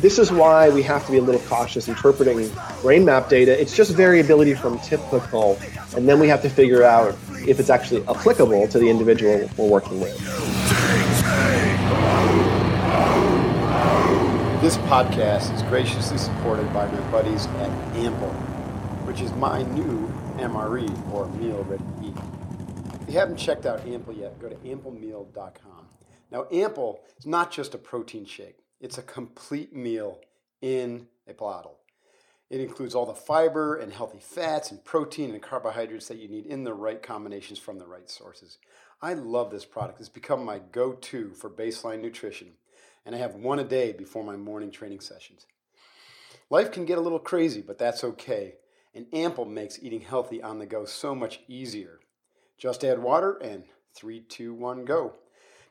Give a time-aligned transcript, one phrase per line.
[0.00, 2.50] This is why we have to be a little cautious interpreting
[2.80, 3.60] brain map data.
[3.60, 5.58] It's just variability from typical,
[5.94, 7.14] and then we have to figure out
[7.46, 10.18] if it's actually applicable to the individual we're working with.
[14.62, 18.32] This podcast is graciously supported by my buddies at Ample,
[19.04, 23.02] which is my new MRE or Meal Ready to Eat.
[23.02, 25.88] If you haven't checked out Ample yet, go to amplemeal.com.
[26.30, 28.59] Now, Ample is not just a protein shake.
[28.80, 30.20] It's a complete meal
[30.62, 31.76] in a bottle.
[32.48, 36.46] It includes all the fiber and healthy fats and protein and carbohydrates that you need
[36.46, 38.58] in the right combinations from the right sources.
[39.02, 40.00] I love this product.
[40.00, 42.48] It's become my go to for baseline nutrition,
[43.06, 45.46] and I have one a day before my morning training sessions.
[46.48, 48.54] Life can get a little crazy, but that's okay,
[48.94, 52.00] and Ample makes eating healthy on the go so much easier.
[52.58, 53.64] Just add water and
[53.94, 55.14] 3, 2, 1, go.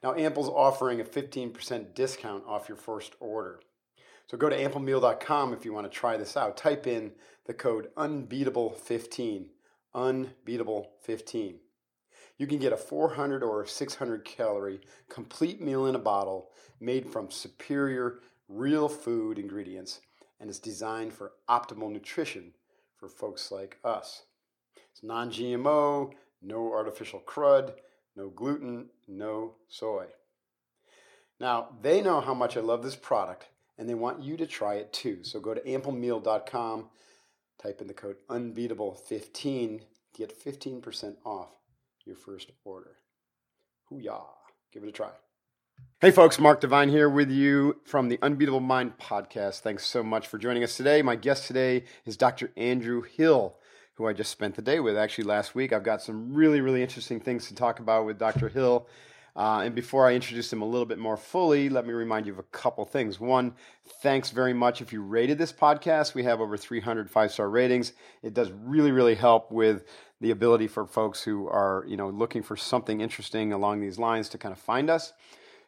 [0.02, 3.59] Now, Ample's offering a 15% discount off your first order.
[4.28, 6.55] So go to amplemeal.com if you want to try this out.
[6.55, 7.11] Type in
[7.45, 9.47] the code unbeatable15,
[9.95, 11.55] unbeatable15.
[12.38, 17.31] You can get a 400 or 600 calorie complete meal in a bottle made from
[17.31, 20.00] superior real food ingredients
[20.39, 22.53] and it's designed for optimal nutrition
[22.95, 24.23] for folks like us.
[24.92, 26.11] It's non GMO,
[26.42, 27.73] no artificial crud,
[28.15, 30.05] no gluten, no soy.
[31.39, 33.47] Now, they know how much I love this product
[33.77, 35.23] and they want you to try it too.
[35.23, 36.89] So go to amplemeal.com,
[37.61, 39.86] type in the code unbeatable15 to
[40.17, 41.49] get 15% off
[42.05, 42.97] your first order.
[43.86, 44.26] Hoo-yah.
[44.71, 45.11] Give it a try.
[46.02, 49.59] Hey folks, Mark Divine here with you from the Unbeatable Mind podcast.
[49.59, 51.02] Thanks so much for joining us today.
[51.02, 52.52] My guest today is Dr.
[52.55, 53.55] Andrew Hill
[53.99, 55.73] who I just spent the day with actually last week.
[55.73, 58.48] I've got some really, really interesting things to talk about with Dr.
[58.48, 58.87] Hill.
[59.36, 62.32] Uh, and before I introduce him a little bit more fully, let me remind you
[62.32, 63.20] of a couple things.
[63.20, 63.54] One,
[64.02, 66.14] thanks very much if you rated this podcast.
[66.14, 67.92] We have over 300 five star ratings.
[68.23, 69.83] It does really, really help with
[70.21, 74.30] the ability for folks who are, you know, looking for something interesting along these lines
[74.30, 75.11] to kind of find us.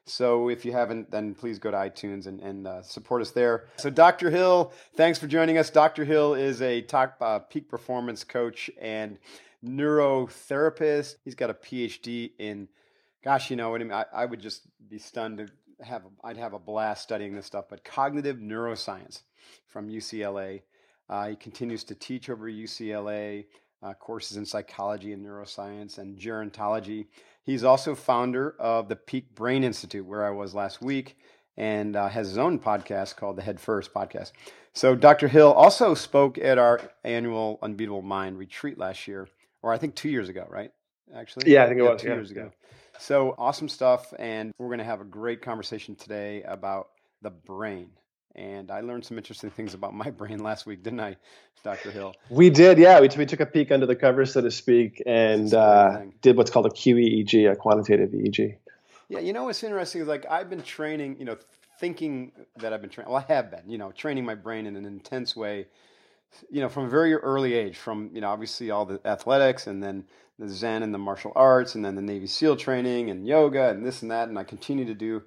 [0.06, 3.68] So if you haven't, then please go to iTunes and, and uh, support us there.
[3.78, 4.30] So Dr.
[4.30, 5.70] Hill, thanks for joining us.
[5.70, 6.06] Dr.
[6.06, 9.20] Hill is a top uh, peak performance coach and
[9.64, 11.16] neurotherapist.
[11.24, 12.68] He's got a PhD in,
[13.24, 15.48] gosh, you know, what I, I would just be stunned to
[15.86, 19.22] have, I'd have a blast studying this stuff, but cognitive neuroscience
[19.68, 20.62] from UCLA.
[21.10, 23.46] Uh, he continues to teach over UCLA,
[23.84, 27.08] uh, courses in psychology and neuroscience and gerontology.
[27.44, 31.18] He's also founder of the Peak Brain Institute, where I was last week,
[31.58, 34.32] and uh, has his own podcast called the Head First Podcast.
[34.74, 35.28] So, Dr.
[35.28, 39.28] Hill also spoke at our annual Unbeatable Mind retreat last year,
[39.62, 40.72] or I think two years ago, right?
[41.14, 42.14] Actually, yeah, I think it was two yeah.
[42.16, 42.52] years ago.
[43.00, 46.90] So awesome stuff, and we're going to have a great conversation today about
[47.22, 47.90] the brain
[48.36, 51.18] and I learned some interesting things about my brain last week, didn't I,
[51.64, 51.92] Dr.
[51.92, 52.16] Hill?
[52.30, 53.00] We did, yeah.
[53.00, 56.52] We, we took a peek under the cover, so to speak, and uh, did what's
[56.52, 58.56] called a QEEG, a quantitative EEG.
[59.10, 61.38] Yeah, you know what's interesting is like I've been training, you know,
[61.80, 63.12] thinking that I've been training.
[63.12, 65.68] Well, I have been, you know, training my brain in an intense way,
[66.50, 67.78] you know, from a very early age.
[67.78, 70.06] From you know, obviously all the athletics, and then
[70.40, 73.86] the Zen and the martial arts, and then the Navy SEAL training and yoga and
[73.86, 75.24] this and that, and I continue to do.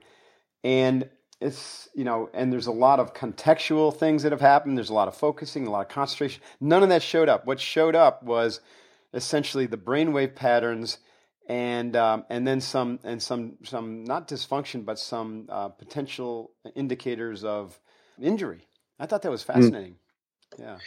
[0.62, 1.08] And
[1.40, 4.76] it's you know and there's a lot of contextual things that have happened.
[4.76, 6.42] There's a lot of focusing a lot of concentration.
[6.60, 7.46] None of that showed up.
[7.46, 8.60] What showed up was
[9.12, 10.98] essentially the brainwave patterns
[11.48, 17.44] and um, and then some and some some not dysfunction but some uh, potential indicators
[17.44, 17.78] of
[18.20, 18.66] injury.
[18.98, 19.52] I thought that was hmm.
[19.52, 19.92] fascinating.
[19.92, 20.58] Mm.
[20.58, 20.78] yeah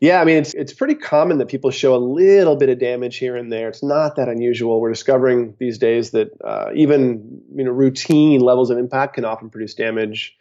[0.00, 3.18] yeah, I mean it's it's pretty common that people show a little bit of damage
[3.18, 3.68] here and there.
[3.68, 4.80] It's not that unusual.
[4.80, 9.50] We're discovering these days that uh, even you know routine levels of impact can often
[9.50, 10.36] produce damage.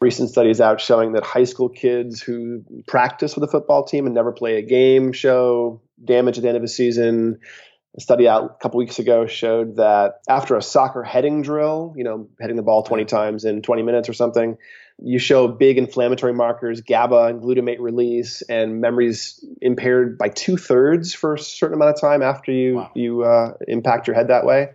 [0.00, 4.14] Recent studies out showing that high school kids who practice with a football team and
[4.16, 7.38] never play a game show damage at the end of a season.
[7.96, 12.02] A study out a couple weeks ago showed that after a soccer heading drill, you
[12.02, 14.58] know, heading the ball 20 times in 20 minutes or something,
[15.02, 21.12] You show big inflammatory markers, GABA and glutamate release, and memories impaired by two thirds
[21.14, 22.90] for a certain amount of time after you wow.
[22.94, 24.68] you uh, impact your head that way.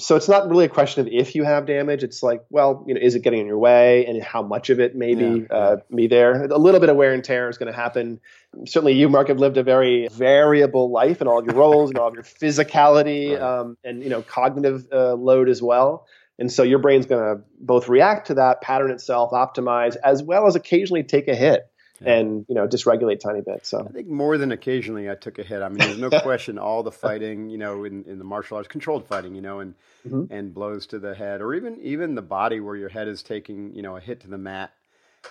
[0.00, 2.04] So it's not really a question of if you have damage.
[2.04, 4.78] It's like, well, you know, is it getting in your way, and how much of
[4.78, 5.56] it may be yeah.
[5.56, 6.44] uh, be there.
[6.44, 8.20] A little bit of wear and tear is going to happen.
[8.64, 11.98] Certainly, you, Mark, have lived a very variable life in all of your roles and
[11.98, 13.42] all of your physicality right.
[13.42, 16.06] um, and you know cognitive uh, load as well.
[16.38, 20.46] And so your brain's going to both react to that, pattern itself, optimize, as well
[20.46, 21.68] as occasionally take a hit
[22.00, 23.66] and you know dysregulate tiny bit.
[23.66, 25.62] So I think more than occasionally I took a hit.
[25.62, 28.68] I mean, there's no question all the fighting, you know, in, in the martial arts,
[28.68, 29.74] controlled fighting, you know, and
[30.06, 30.32] mm-hmm.
[30.32, 33.74] and blows to the head, or even even the body where your head is taking,
[33.74, 34.72] you know, a hit to the mat,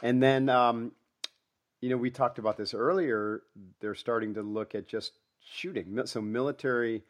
[0.01, 0.91] and then um,
[1.81, 3.41] you know we talked about this earlier.
[3.79, 5.99] They're starting to look at just shooting.
[6.05, 7.03] So military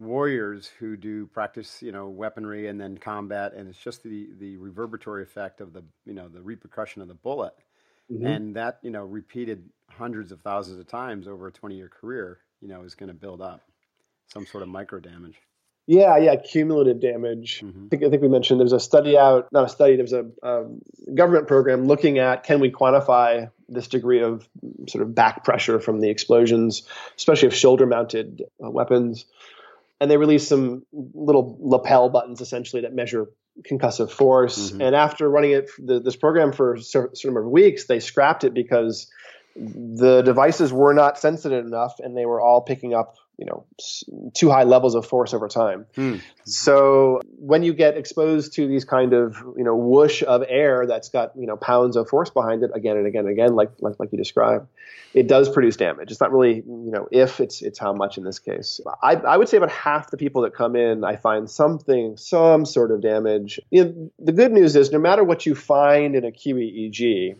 [0.00, 4.56] warriors who do practice, you know, weaponry and then combat, and it's just the the
[4.56, 7.54] reverberatory effect of the you know the repercussion of the bullet
[8.10, 8.26] Mm-hmm.
[8.26, 12.38] And that, you know, repeated hundreds of thousands of times over a 20 year career,
[12.60, 13.60] you know, is going to build up
[14.26, 15.36] some sort of micro damage.
[15.86, 17.60] Yeah, yeah, cumulative damage.
[17.60, 17.86] Mm-hmm.
[17.86, 20.26] I, think, I think we mentioned there's a study out, not a study, there's a
[20.42, 20.80] um,
[21.14, 24.48] government program looking at can we quantify this degree of
[24.88, 26.82] sort of back pressure from the explosions,
[27.16, 29.24] especially of shoulder mounted uh, weapons.
[30.00, 33.28] And they released some little lapel buttons essentially that measure
[33.70, 34.70] concussive force.
[34.70, 34.80] Mm-hmm.
[34.80, 38.44] And after running it the, this program for a certain number of weeks, they scrapped
[38.44, 39.10] it because
[39.56, 43.64] the devices were not sensitive enough, and they were all picking up you know
[44.34, 45.86] too high levels of force over time.
[45.96, 46.20] Mm.
[46.44, 51.08] So when you get exposed to these kind of you know whoosh of air that's
[51.08, 53.94] got you know pounds of force behind it again and again and again, like like,
[53.98, 54.68] like you described,
[55.14, 56.10] it does produce damage.
[56.10, 58.78] It's not really you know if it's it's how much in this case.
[59.02, 62.66] I, I would say about half the people that come in, I find something some
[62.66, 63.58] sort of damage.
[63.70, 67.36] You know, the good news is no matter what you find in a QEEG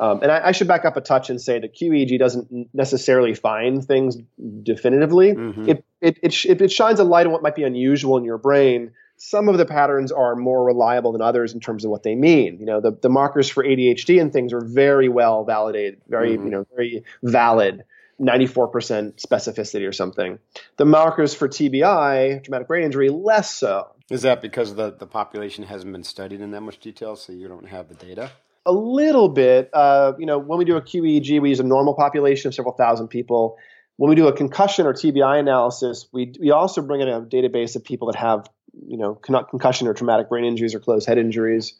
[0.00, 3.34] um, and I, I, should back up a touch and say that QEEG doesn't necessarily
[3.34, 4.16] find things
[4.62, 5.34] definitively.
[5.34, 5.68] Mm-hmm.
[5.68, 8.92] It, it, it, it, shines a light on what might be unusual in your brain.
[9.18, 12.58] Some of the patterns are more reliable than others in terms of what they mean.
[12.58, 16.44] You know, the, the markers for ADHD and things are very well validated, very, mm-hmm.
[16.44, 17.84] you know, very valid.
[18.18, 20.38] 94% specificity or something.
[20.76, 23.88] The markers for TBI, traumatic brain injury, less so.
[24.10, 27.48] Is that because the, the population hasn't been studied in that much detail, so you
[27.48, 28.30] don't have the data?
[28.66, 29.70] A little bit.
[29.72, 32.74] Uh, you know, when we do a QEEG, we use a normal population of several
[32.74, 33.56] thousand people.
[33.96, 37.76] When we do a concussion or TBI analysis, we we also bring in a database
[37.76, 38.48] of people that have
[38.86, 41.74] you know con- concussion or traumatic brain injuries or closed head injuries.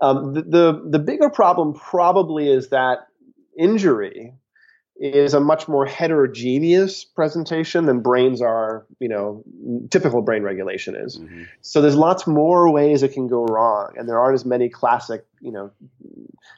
[0.00, 3.08] Um, the, the the bigger problem probably is that
[3.58, 4.32] injury
[4.98, 9.44] is a much more heterogeneous presentation than brains are, you know,
[9.90, 11.18] typical brain regulation is.
[11.18, 11.44] Mm-hmm.
[11.60, 15.24] So there's lots more ways it can go wrong, and there aren't as many classic,
[15.40, 15.70] you know,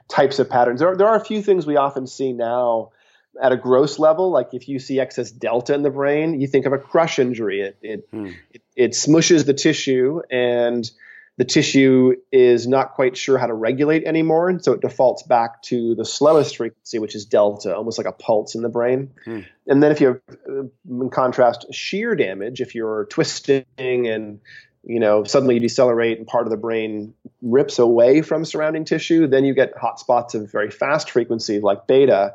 [0.08, 0.80] types of patterns.
[0.80, 2.92] There, there are a few things we often see now
[3.40, 6.66] at a gross level, like if you see excess delta in the brain, you think
[6.66, 7.60] of a crush injury.
[7.60, 8.30] It it, hmm.
[8.52, 10.90] it, it smushes the tissue and
[11.38, 15.62] the tissue is not quite sure how to regulate anymore, and so it defaults back
[15.62, 19.10] to the slowest frequency, which is delta, almost like a pulse in the brain.
[19.24, 19.40] Hmm.
[19.66, 24.40] And then if you have, uh, in contrast, shear damage, if you're twisting and
[24.82, 29.26] you know suddenly you decelerate and part of the brain rips away from surrounding tissue,
[29.26, 32.34] then you get hot spots of very fast frequency like beta,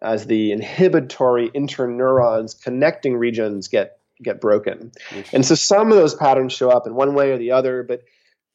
[0.00, 4.92] as the inhibitory interneurons connecting regions get get broken.
[5.32, 8.02] And so some of those patterns show up in one way or the other, but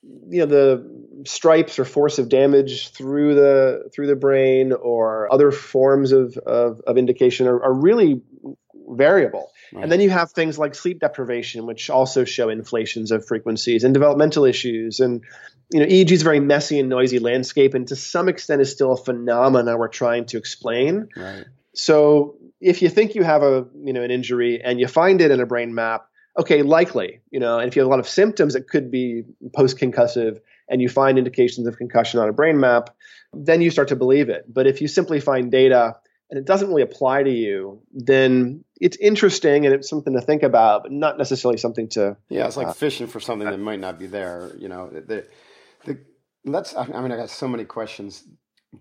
[0.03, 5.51] you know the stripes or force of damage through the through the brain or other
[5.51, 8.21] forms of of, of indication are, are, really
[8.87, 9.51] variable.
[9.71, 9.83] Right.
[9.83, 13.93] And then you have things like sleep deprivation, which also show inflations of frequencies and
[13.93, 14.99] developmental issues.
[14.99, 15.23] And
[15.71, 18.71] you know, EEG is a very messy and noisy landscape, and to some extent is
[18.71, 21.09] still a phenomena we're trying to explain.
[21.15, 21.45] Right.
[21.73, 25.31] So if you think you have a you know an injury and you find it
[25.31, 26.08] in a brain map,
[26.39, 29.23] okay, likely, you know, and if you have a lot of symptoms, it could be
[29.53, 32.95] post concussive and you find indications of concussion on a brain map,
[33.33, 34.45] then you start to believe it.
[34.47, 35.97] But if you simply find data
[36.29, 40.43] and it doesn't really apply to you, then it's interesting and it's something to think
[40.43, 42.15] about, but not necessarily something to.
[42.29, 44.51] Yeah, it's like uh, fishing for something that might not be there.
[44.57, 45.27] You know, the,
[45.85, 45.99] the,
[46.45, 46.75] let's.
[46.75, 48.23] I mean, I got so many questions,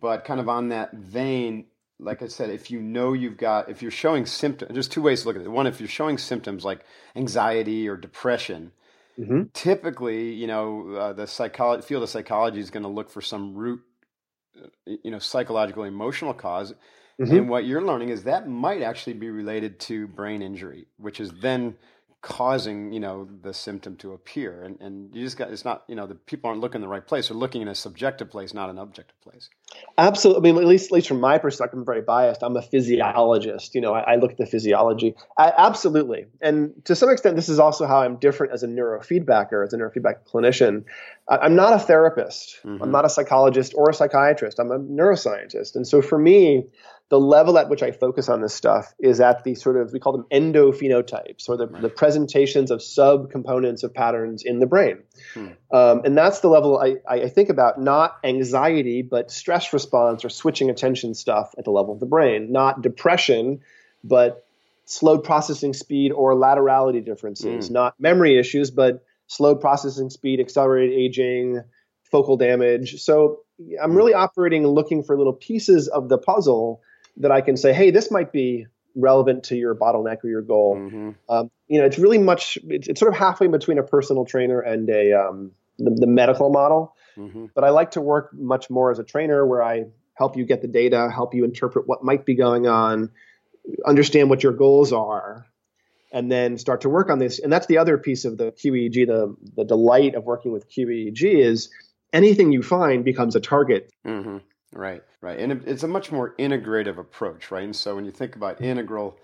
[0.01, 1.67] but kind of on that vein,
[2.01, 5.23] like I said, if you know you've got, if you're showing symptoms, there's two ways
[5.23, 5.49] to look at it.
[5.49, 6.85] One, if you're showing symptoms like
[7.17, 8.73] anxiety or depression,
[9.19, 9.43] mm-hmm.
[9.53, 13.55] typically, you know, uh, the psychology field of psychology is going to look for some
[13.55, 13.81] root,
[14.57, 14.69] uh,
[15.03, 16.73] you know, psychological, emotional cause.
[17.21, 17.37] Mm-hmm.
[17.37, 21.33] And what you're learning is that might actually be related to brain injury, which is
[21.43, 21.77] then
[22.21, 24.63] causing you know the symptom to appear.
[24.65, 26.89] And and you just got it's not you know the people aren't looking in the
[26.89, 27.29] right place.
[27.29, 29.49] They're looking in a subjective place not an objective place.
[29.97, 30.51] Absolutely.
[30.51, 32.43] I mean at least at least from my perspective i'm very biased.
[32.43, 33.75] I'm a physiologist.
[33.75, 35.15] You know i, I look at the physiology.
[35.37, 36.27] I, absolutely.
[36.41, 39.77] And to some extent this is also how i'm different as a neurofeedbacker as a
[39.77, 40.85] neurofeedback clinician.
[41.29, 42.59] I, am not a therapist.
[42.65, 42.83] Mm-hmm.
[42.83, 44.59] i'm not a psychologist or a psychiatrist.
[44.59, 45.77] I'm a neuroscientist.
[45.77, 46.67] And so for me
[47.11, 49.99] the level at which I focus on this stuff is at the sort of we
[49.99, 51.81] call them endophenotypes or the, right.
[51.81, 54.99] the presentations of subcomponents of patterns in the brain.
[55.33, 55.47] Hmm.
[55.73, 60.29] Um, and that's the level I, I think about not anxiety, but stress response or
[60.29, 63.61] switching attention stuff at the level of the brain, not depression,
[64.05, 64.45] but
[64.85, 67.75] slow processing speed or laterality differences, hmm.
[67.75, 71.63] not memory issues, but slow processing speed, accelerated aging,
[72.03, 73.01] focal damage.
[73.01, 73.41] So
[73.83, 73.97] I'm hmm.
[73.97, 76.83] really operating and looking for little pieces of the puzzle
[77.19, 80.77] that I can say, hey, this might be relevant to your bottleneck or your goal.
[80.77, 81.11] Mm-hmm.
[81.29, 82.59] Um, you know, it's really much.
[82.65, 86.51] It's, it's, sort of halfway between a personal trainer and a um, the, the, medical
[86.51, 86.95] model.
[87.17, 87.47] Mm-hmm.
[87.55, 90.63] But I like to work much more as a trainer, where I help you get
[90.63, 93.11] the data, help you interpret what might be going on,
[93.87, 95.47] understand what your goals are,
[96.13, 97.39] and then start to work on this.
[97.39, 99.07] And that's the other piece of the QEEG.
[99.07, 101.71] The the delight of working with QEEG is
[102.13, 103.93] anything you find becomes a target.
[104.07, 104.39] Mm-hmm.
[104.73, 105.39] Right, right.
[105.39, 107.65] And it's a much more integrative approach, right?
[107.65, 109.19] And so when you think about integral,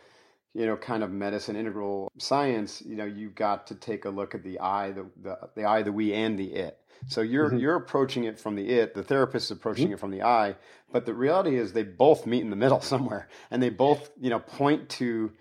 [0.55, 4.35] you know, kind of medicine, integral science, you know, you've got to take a look
[4.35, 6.79] at the I, the the, the I, the we, and the it.
[7.09, 7.59] So you're mm-hmm.
[7.59, 9.95] you're approaching it from the it, the therapist is approaching mm-hmm.
[9.95, 10.57] it from the I,
[10.91, 14.31] but the reality is they both meet in the middle somewhere, and they both you
[14.31, 15.33] know point to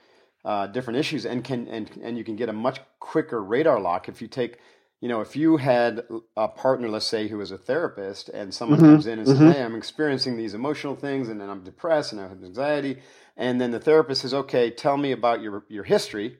[0.44, 4.10] uh, different issues, and can and and you can get a much quicker radar lock
[4.10, 4.58] if you take
[5.04, 6.06] you know, if you had
[6.38, 8.92] a partner, let's say, who was a therapist, and someone mm-hmm.
[8.92, 9.38] comes in and mm-hmm.
[9.38, 13.00] says, "Hey, I'm experiencing these emotional things, and then I'm depressed, and I have anxiety,"
[13.36, 16.38] and then the therapist says, "Okay, tell me about your your history,"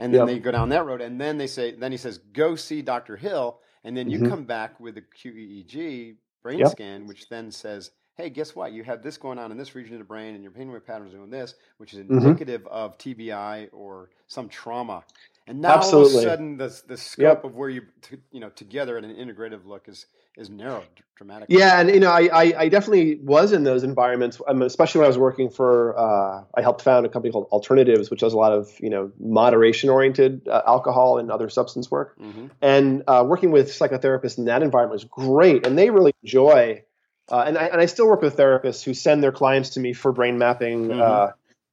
[0.00, 0.28] and then yep.
[0.28, 3.18] they go down that road, and then they say, then he says, "Go see Dr.
[3.18, 4.30] Hill," and then you mm-hmm.
[4.30, 6.70] come back with a QEEG brain yep.
[6.70, 8.72] scan, which then says, hey, guess what?
[8.72, 11.12] You have this going on in this region of the brain, and your brainwave patterns
[11.12, 12.16] are doing this, which is mm-hmm.
[12.16, 12.74] indicative mm-hmm.
[12.74, 15.04] of TBI or some trauma.
[15.46, 16.12] And now Absolutely.
[16.12, 17.44] all of a sudden, the the scope yep.
[17.44, 20.84] of where you t- you know together at an integrative look is is narrowed
[21.14, 21.56] dramatically.
[21.56, 25.06] Yeah, and you know, I, I, I definitely was in those environments, um, especially when
[25.06, 25.96] I was working for.
[25.96, 29.12] Uh, I helped found a company called Alternatives, which does a lot of you know
[29.20, 32.18] moderation oriented uh, alcohol and other substance work.
[32.18, 32.46] Mm-hmm.
[32.60, 36.82] And uh, working with psychotherapists in that environment was great, and they really enjoy.
[37.30, 39.92] Uh, and I and I still work with therapists who send their clients to me
[39.92, 40.88] for brain mapping.
[40.88, 41.00] Mm-hmm.
[41.00, 41.28] Uh,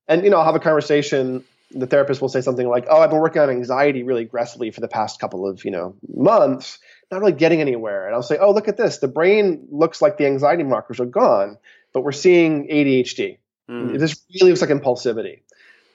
[0.07, 3.09] and you know, I'll have a conversation the therapist will say something like, "Oh, I've
[3.09, 6.79] been working on anxiety really aggressively for the past couple of you know months,
[7.11, 8.99] not really getting anywhere." And I'll say, "Oh, look at this.
[8.99, 11.57] The brain looks like the anxiety markers are gone,
[11.93, 13.37] but we're seeing ADHD.
[13.69, 13.99] Mm.
[13.99, 15.39] This really looks like impulsivity."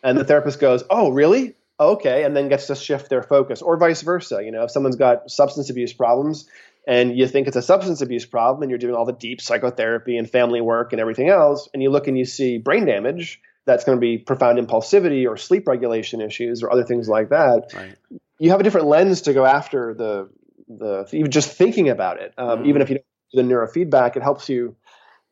[0.03, 1.55] And the therapist goes, "Oh, really?
[1.81, 4.43] okay," and then gets to shift their focus, or vice versa.
[4.43, 6.49] You know, if someone's got substance abuse problems
[6.89, 10.17] and you think it's a substance abuse problem and you're doing all the deep psychotherapy
[10.17, 13.85] and family work and everything else and you look and you see brain damage that's
[13.85, 17.71] going to be profound impulsivity or sleep regulation issues or other things like that.
[17.75, 17.95] Right.
[18.39, 20.31] You have a different lens to go after the
[20.69, 22.33] the even just thinking about it.
[22.39, 22.67] Um, mm.
[22.67, 24.75] Even if you don't do the neurofeedback, it helps you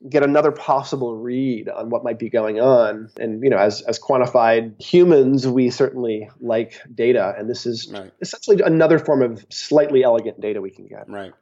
[0.09, 3.09] get another possible read on what might be going on.
[3.19, 8.13] And you know, as as quantified humans, we certainly like data, and this is right.
[8.21, 11.09] essentially another form of slightly elegant data we can get.
[11.09, 11.33] Right.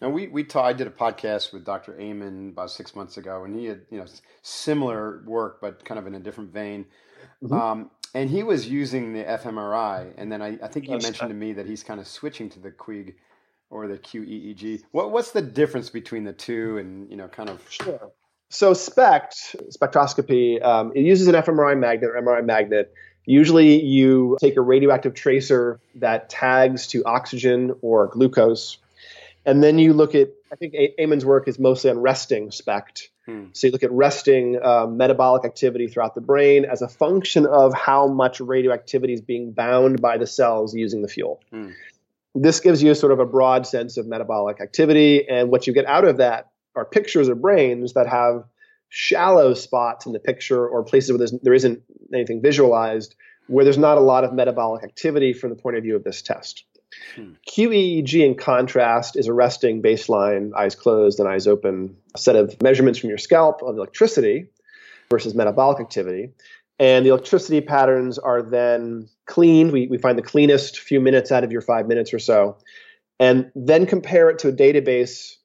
[0.00, 1.98] Now we we ta- I did a podcast with Dr.
[2.00, 4.06] Amen about six months ago, and he had you know
[4.42, 6.86] similar work, but kind of in a different vein.
[7.42, 7.52] Mm-hmm.
[7.52, 11.34] Um, and he was using the fMRI, and then I, I think you mentioned to
[11.34, 13.14] me that he's kind of switching to the QEEG
[13.70, 14.82] or the QEEG.
[14.90, 18.10] What what's the difference between the two, and you know, kind of sure.
[18.48, 22.92] So SPECT spectroscopy um, it uses an fMRI magnet or MRI magnet.
[23.26, 28.78] Usually, you take a radioactive tracer that tags to oxygen or glucose
[29.50, 33.10] and then you look at, I think Amen's work is mostly on resting SPECT.
[33.26, 33.46] Hmm.
[33.52, 37.74] So you look at resting uh, metabolic activity throughout the brain as a function of
[37.74, 41.40] how much radioactivity is being bound by the cells using the fuel.
[41.50, 41.70] Hmm.
[42.32, 45.28] This gives you a sort of a broad sense of metabolic activity.
[45.28, 48.44] And what you get out of that are pictures of brains that have
[48.88, 51.82] shallow spots in the picture or places where there isn't
[52.14, 53.16] anything visualized,
[53.48, 56.22] where there's not a lot of metabolic activity from the point of view of this
[56.22, 56.64] test.
[57.14, 57.32] Hmm.
[57.48, 62.98] QEEG, in contrast, is a resting baseline, eyes closed and eyes open set of measurements
[62.98, 64.46] from your scalp of electricity
[65.10, 66.30] versus metabolic activity.
[66.78, 69.72] And the electricity patterns are then cleaned.
[69.72, 72.56] We, we find the cleanest few minutes out of your five minutes or so,
[73.18, 75.36] and then compare it to a database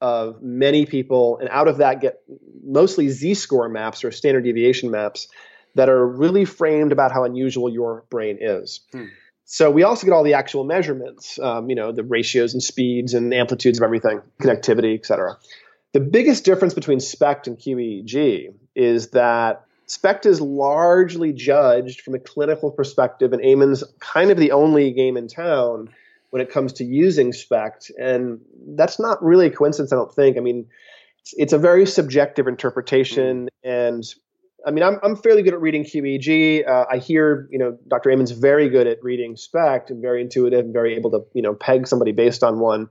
[0.00, 1.38] of many people.
[1.38, 2.20] And out of that, get
[2.64, 5.28] mostly Z score maps or standard deviation maps
[5.74, 8.80] that are really framed about how unusual your brain is.
[8.92, 9.06] Hmm.
[9.50, 13.14] So we also get all the actual measurements, um, you know, the ratios and speeds
[13.14, 15.38] and amplitudes of everything, connectivity, et cetera.
[15.94, 22.18] The biggest difference between SPECT and QEEG is that SPECT is largely judged from a
[22.18, 25.88] clinical perspective, and Amen's kind of the only game in town
[26.28, 27.90] when it comes to using SPECT.
[27.98, 28.42] And
[28.76, 30.36] that's not really a coincidence, I don't think.
[30.36, 30.66] I mean,
[31.20, 34.04] it's, it's a very subjective interpretation, and
[34.66, 36.68] I mean, I'm, I'm fairly good at reading QEEG.
[36.68, 38.10] Uh, I hear, you know, Dr.
[38.10, 41.54] Amen's very good at reading SPECT and very intuitive and very able to, you know,
[41.54, 42.88] peg somebody based on one.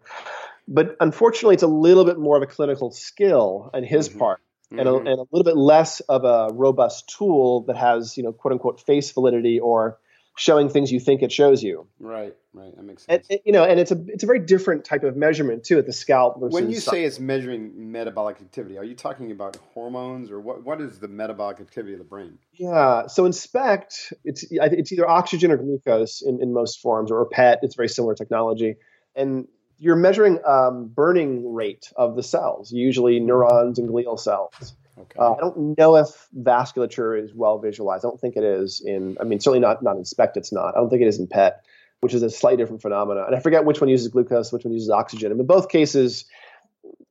[0.68, 4.20] But unfortunately, it's a little bit more of a clinical skill on his mm-hmm.
[4.20, 4.42] part.
[4.72, 4.80] Mm-hmm.
[4.80, 8.34] And, a, and a little bit less of a robust tool that has, you know,
[8.34, 9.98] quote unquote face validity or
[10.38, 11.88] showing things you think it shows you.
[12.00, 12.76] Right, right.
[12.76, 13.28] That makes sense.
[13.30, 15.86] And, you know, and it's a it's a very different type of measurement too at
[15.86, 16.36] the scalp.
[16.38, 20.64] when you say it's measuring metabolic activity, are you talking about hormones or what?
[20.64, 22.38] What is the metabolic activity of the brain?
[22.54, 23.08] Yeah.
[23.08, 27.60] So in SPECT, it's it's either oxygen or glucose in, in most forms, or PET.
[27.64, 28.76] It's very similar technology,
[29.16, 29.48] and
[29.80, 34.76] you're measuring um, burning rate of the cells, usually neurons and glial cells.
[35.00, 35.20] Okay.
[35.20, 38.04] Uh, I don't know if vasculature is well visualized.
[38.04, 39.18] I don't think it is in.
[39.20, 40.38] I mean, certainly not not in SPECT.
[40.38, 40.76] It's not.
[40.76, 41.64] I don't think it is in PET,
[42.02, 43.24] which is a slightly different phenomena.
[43.26, 45.32] And I forget which one uses glucose, which one uses oxygen.
[45.32, 46.26] And in both cases,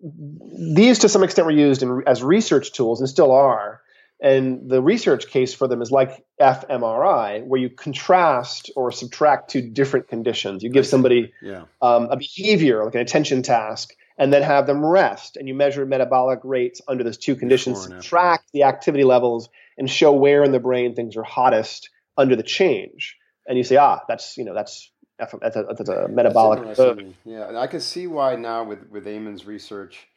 [0.00, 3.82] these to some extent were used in, as research tools and still are.
[4.18, 9.60] And the research case for them is like fMRI, where you contrast or subtract two
[9.60, 10.62] different conditions.
[10.62, 11.64] You give somebody yeah.
[11.82, 15.36] um, a behavior, like an attention task, and then have them rest.
[15.36, 20.12] And you measure metabolic rates under those two conditions, track the activity levels, and show
[20.12, 23.16] where in the brain things are hottest under the change.
[23.46, 26.76] And you say, ah, that's you know that's that's a, that's a metabolic.
[26.76, 30.08] That's yeah, and I can see why now with with Amen's research,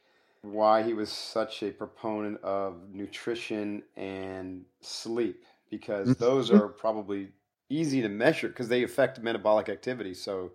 [0.41, 6.23] why he was such a proponent of nutrition and sleep because mm-hmm.
[6.23, 7.29] those are probably
[7.69, 10.13] easy to measure because they affect metabolic activity.
[10.13, 10.51] So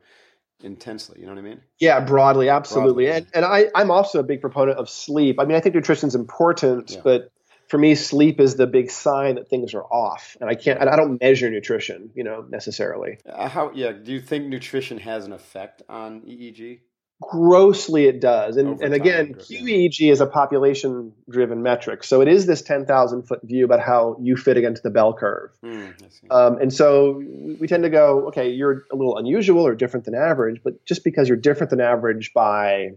[0.62, 1.20] intensely.
[1.20, 1.60] You know what I mean?
[1.78, 3.06] Yeah, broadly, absolutely.
[3.06, 3.26] Broadly.
[3.26, 5.40] And and I I'm also a big proponent of sleep.
[5.40, 7.00] I mean, I think nutrition's important, yeah.
[7.02, 7.30] but
[7.68, 10.80] for me, sleep is the big sign that things are off, and I can't.
[10.80, 13.18] I don't measure nutrition, you know, necessarily.
[13.28, 13.72] Uh, how?
[13.74, 13.92] Yeah.
[13.92, 16.80] Do you think nutrition has an effect on EEG?
[17.20, 18.56] Grossly it does.
[18.56, 22.04] And, and again qeeg is a population driven metric.
[22.04, 25.50] So it is this 10000 foot view about how you fit against the bell curve.
[25.64, 25.94] Mm,
[26.30, 27.22] um, and so
[27.60, 31.04] we tend to go okay you're a little unusual or different than average but just
[31.04, 32.90] because you're different than average by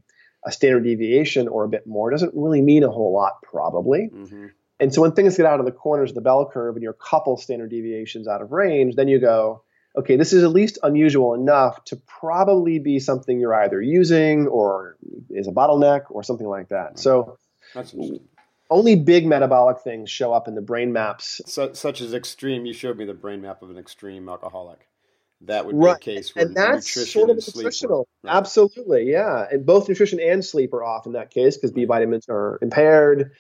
[0.45, 4.09] a standard deviation or a bit more doesn't really mean a whole lot probably.
[4.13, 4.47] Mm-hmm.
[4.79, 6.91] and so when things get out of the corners of the bell curve and you're
[6.91, 9.61] a couple standard deviations out of range then you go
[9.97, 14.95] okay, this is at least unusual enough to probably be something you're either using or
[15.29, 16.99] is a bottleneck or something like that.
[16.99, 17.37] So
[18.69, 21.41] only big metabolic things show up in the brain maps.
[21.45, 24.87] So, such as extreme, you showed me the brain map of an extreme alcoholic.
[25.41, 25.95] That would be right.
[25.95, 28.07] a case where and that's sort of nutritional.
[28.23, 28.35] Right.
[28.35, 29.45] Absolutely, yeah.
[29.51, 33.31] And both nutrition and sleep are off in that case because B vitamins are impaired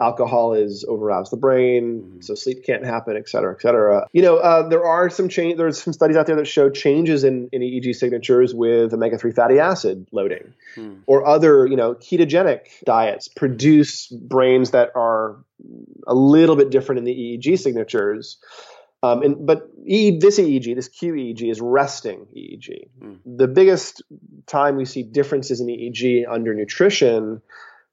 [0.00, 2.20] alcohol is overaroused the brain, mm-hmm.
[2.20, 4.06] so sleep can't happen, et cetera, et cetera.
[4.12, 5.56] You know, uh, there are some change.
[5.56, 9.58] There's some studies out there that show changes in, in EEG signatures with omega-3 fatty
[9.60, 10.98] acid loading, mm.
[11.06, 15.36] or other, you know, ketogenic diets produce brains that are
[16.06, 18.38] a little bit different in the EEG signatures.
[19.04, 22.88] Um, and, but e, this EEG, this QEEG, is resting EEG.
[23.00, 23.18] Mm.
[23.26, 24.02] The biggest
[24.46, 27.42] time we see differences in EEG under nutrition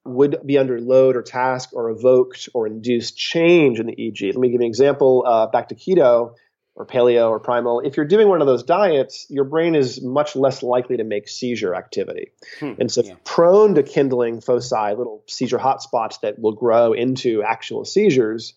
[0.05, 4.33] would be under load or task or evoked or induced change in the EEG.
[4.33, 6.35] Let me give you an example uh, back to keto
[6.75, 7.81] or paleo or primal.
[7.81, 11.27] If you're doing one of those diets, your brain is much less likely to make
[11.27, 12.31] seizure activity.
[12.59, 13.15] Hmm, and so, yeah.
[13.23, 18.53] prone to kindling foci, little seizure hotspots that will grow into actual seizures.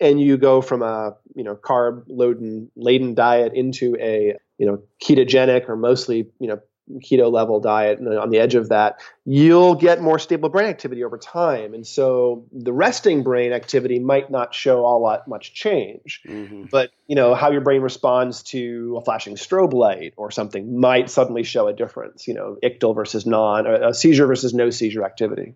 [0.00, 4.82] And you go from a you know carb laden laden diet into a you know
[5.02, 9.74] ketogenic or mostly you know keto level diet and on the edge of that, you'll
[9.74, 11.74] get more stable brain activity over time.
[11.74, 16.22] And so the resting brain activity might not show all that much change.
[16.26, 16.64] Mm-hmm.
[16.70, 21.10] But you know, how your brain responds to a flashing strobe light or something might
[21.10, 25.54] suddenly show a difference, you know, ictal versus non, a seizure versus no seizure activity.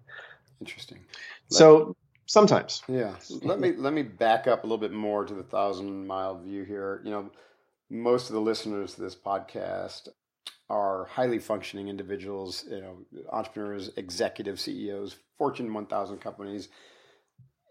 [0.61, 0.99] Interesting.
[1.51, 2.83] Let so sometimes.
[2.89, 3.15] Yeah.
[3.43, 6.65] Let me let me back up a little bit more to the thousand mile view
[6.65, 7.01] here.
[7.05, 7.31] You know,
[7.91, 10.09] most of the listeners to this podcast
[10.69, 12.99] are highly functioning individuals, you know,
[13.31, 16.69] entrepreneurs, executives, CEOs, Fortune 1000 companies,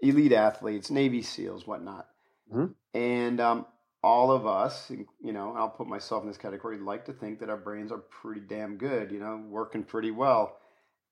[0.01, 2.07] elite athletes, Navy SEALs, whatnot.
[2.53, 2.97] Mm-hmm.
[2.97, 3.65] And um,
[4.03, 7.49] all of us, you know, I'll put myself in this category, like to think that
[7.49, 10.57] our brains are pretty damn good, you know, working pretty well.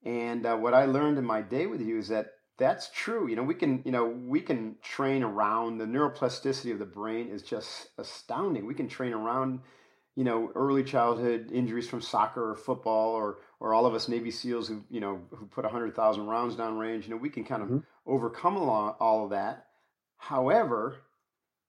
[0.05, 3.27] And uh, what I learned in my day with you is that that's true.
[3.27, 7.29] You know, we can, you know, we can train around the neuroplasticity of the brain
[7.29, 8.65] is just astounding.
[8.65, 9.61] We can train around
[10.15, 14.31] you know, early childhood injuries from soccer or football, or or all of us Navy
[14.31, 17.05] SEALs who you know who put hundred thousand rounds down range.
[17.05, 17.79] You know, we can kind of mm-hmm.
[18.05, 19.67] overcome all, all of that.
[20.17, 20.97] However,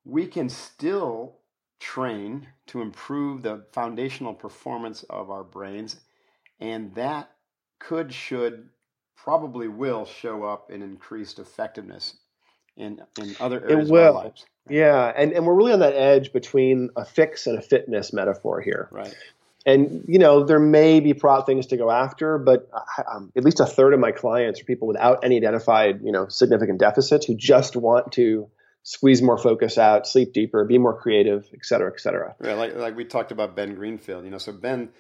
[0.05, 1.39] we can still
[1.81, 5.97] train to improve the foundational performance of our brains,
[6.61, 7.31] and that
[7.79, 8.69] could, should,
[9.17, 12.17] probably will show up in increased effectiveness
[12.77, 14.45] in in other areas of our lives.
[14.69, 18.61] Yeah, and, and we're really on that edge between a fix and a fitness metaphor
[18.61, 18.89] here.
[18.91, 19.15] Right.
[19.67, 22.69] And you know there may be prop things to go after, but
[23.11, 26.29] um, at least a third of my clients are people without any identified you know
[26.29, 28.51] significant deficits who just want to
[28.83, 32.37] squeeze more focus out, sleep deeper, be more creative, et cetera, et cetera.
[32.45, 34.25] Yeah, like like we talked about Ben Greenfield.
[34.25, 34.91] You know, so Ben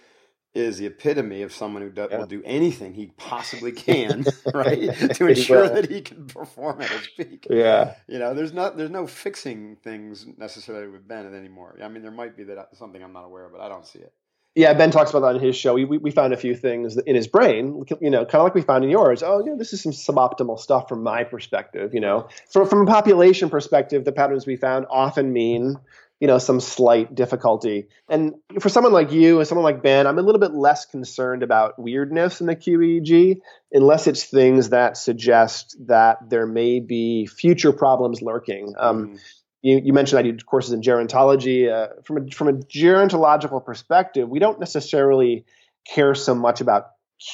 [0.54, 2.18] is the epitome of someone who yeah.
[2.18, 7.08] will do anything he possibly can, right, to ensure that he can perform at his
[7.16, 7.46] peak.
[7.50, 11.78] Yeah, you know, there's not there's no fixing things necessarily with Ben anymore.
[11.82, 13.86] I mean, there might be that uh, something I'm not aware of, but I don't
[13.86, 14.12] see it.
[14.56, 15.74] Yeah, Ben talks about that on his show.
[15.74, 18.54] We, we, we found a few things in his brain, you know, kind of like
[18.54, 19.20] we found in yours.
[19.20, 21.92] Oh, you know, this is some suboptimal stuff from my perspective.
[21.92, 25.76] You know, from from a population perspective, the patterns we found often mean
[26.20, 27.88] you know some slight difficulty.
[28.08, 31.42] And for someone like you and someone like ben i'm a little bit less concerned
[31.42, 33.40] about weirdness in the qeeg
[33.72, 38.74] unless it's things that suggest that there may be future problems lurking.
[38.78, 39.20] Um, mm.
[39.62, 41.70] you, you, mentioned i do courses in gerontology.
[41.70, 45.44] Uh, from, a, from a gerontological perspective we don't necessarily
[45.86, 46.86] care so much about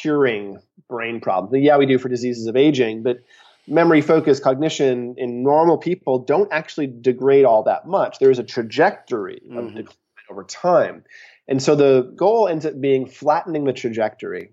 [0.02, 1.64] curing brain problems.
[1.64, 3.18] Yeah we do for diseases of aging but
[3.70, 8.18] memory focus cognition in normal people don't actually degrade all that much.
[8.18, 9.58] There is a trajectory mm-hmm.
[9.58, 9.96] of decline
[10.30, 11.04] over time.
[11.48, 14.52] And so the goal ends up being flattening the trajectory.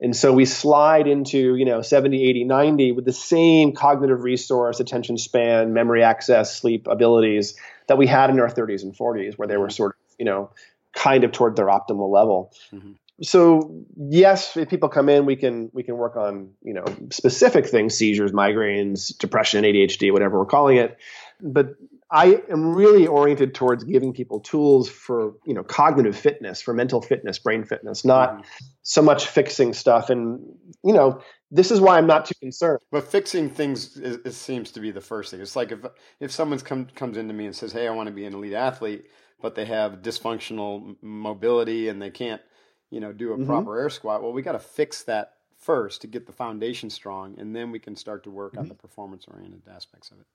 [0.00, 4.78] And so we slide into you know 70 80 90 with the same cognitive resource
[4.78, 7.56] attention span memory access sleep abilities
[7.88, 9.72] that we had in our 30s and 40s where they were mm-hmm.
[9.72, 10.52] sort of you know
[10.94, 12.52] kind of toward their optimal level.
[12.72, 16.84] Mm-hmm so yes, if people come in, we can we can work on you know
[17.10, 20.96] specific things, seizures, migraines, depression, ADHD, whatever we're calling it.
[21.40, 21.74] But
[22.10, 27.02] I am really oriented towards giving people tools for you know cognitive fitness, for mental
[27.02, 28.42] fitness, brain fitness, not mm-hmm.
[28.82, 30.10] so much fixing stuff.
[30.10, 30.40] And
[30.84, 32.80] you know this is why I'm not too concerned.
[32.92, 35.40] But fixing things is, seems to be the first thing.
[35.40, 35.80] It's like if
[36.20, 38.54] if someone come, comes into me and says, "Hey, I want to be an elite
[38.54, 39.06] athlete,"
[39.42, 42.42] but they have dysfunctional mobility and they can't
[42.90, 43.46] you know, do a mm-hmm.
[43.46, 44.22] proper air squat.
[44.22, 47.78] Well, we got to fix that first to get the foundation strong, and then we
[47.78, 48.60] can start to work mm-hmm.
[48.60, 50.26] on the performance oriented aspects of it.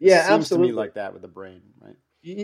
[0.00, 0.68] it yeah, seems absolutely.
[0.68, 1.96] to me like that with the brain, right?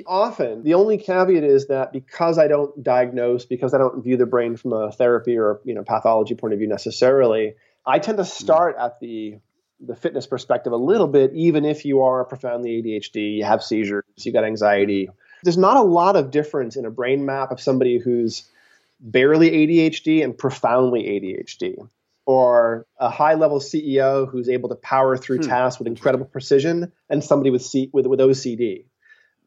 [0.07, 4.27] Often, the only caveat is that because I don't diagnose, because I don't view the
[4.27, 7.55] brain from a therapy or you know pathology point of view necessarily,
[7.87, 8.27] I tend to mm.
[8.27, 8.87] start mm-hmm.
[8.87, 9.39] at the
[9.81, 14.05] the fitness perspective a little bit, even if you are profoundly ADHD, you have seizures,
[14.17, 15.09] you got anxiety.
[15.45, 18.51] There's not a lot of difference in a brain map of somebody who's
[19.01, 21.89] barely ADHD and profoundly ADHD,
[22.27, 25.49] or a high level CEO who's able to power through hmm.
[25.49, 28.85] tasks with incredible precision, and somebody with C, with, with OCD.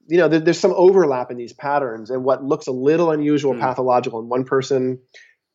[0.07, 3.53] You know, there, there's some overlap in these patterns, and what looks a little unusual,
[3.53, 3.59] hmm.
[3.59, 4.99] pathological in one person,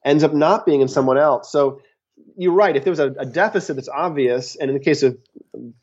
[0.05, 1.51] ends up not being in someone else.
[1.51, 1.81] So
[2.37, 2.77] you're right.
[2.77, 5.19] If there was a, a, deficit that's obvious, and in the case of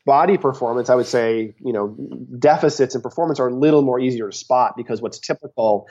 [0.06, 1.96] body performance, I would say you know
[2.40, 5.88] deficits in performance are a little more easier to spot because what's typical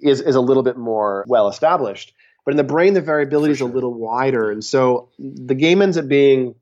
[0.00, 2.14] is is a little bit more well established.
[2.44, 5.98] But in the brain, the variability is a little wider, and so the game ends
[5.98, 6.54] up being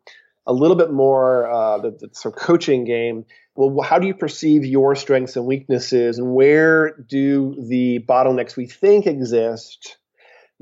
[0.46, 3.26] a little bit more uh, the, the sort of coaching game.
[3.54, 8.66] Well, how do you perceive your strengths and weaknesses, and where do the bottlenecks we
[8.66, 9.98] think exist?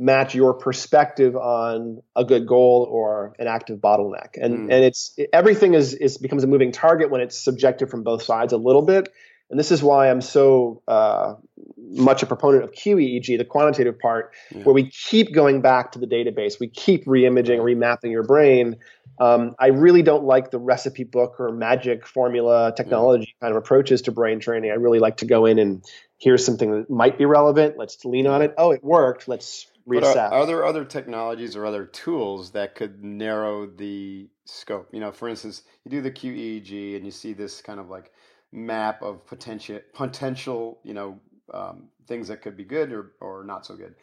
[0.03, 4.37] Match your perspective on a good goal or an active bottleneck.
[4.41, 4.73] And mm.
[4.73, 8.53] and it's everything is is becomes a moving target when it's subjective from both sides
[8.53, 9.13] a little bit.
[9.51, 11.35] And this is why I'm so uh,
[11.77, 14.63] much a proponent of QEEG, the quantitative part, yeah.
[14.63, 18.77] where we keep going back to the database, we keep reimaging, remapping your brain.
[19.21, 23.47] Um, I really don't like the recipe book or magic formula technology yeah.
[23.47, 24.71] kind of approaches to brain training.
[24.71, 25.85] I really like to go in and
[26.19, 27.77] here's something that might be relevant.
[27.77, 28.55] Let's lean on it.
[28.57, 29.29] Oh, it worked.
[29.29, 30.31] Let's reassess.
[30.31, 34.89] Are, are, there other technologies or other tools that could narrow the scope?
[34.93, 38.13] You know, for instance, you do the QEEG and you see this kind of like
[38.53, 41.19] map of potential potential, you know,
[41.53, 43.95] um, things that could be good or, or not so good.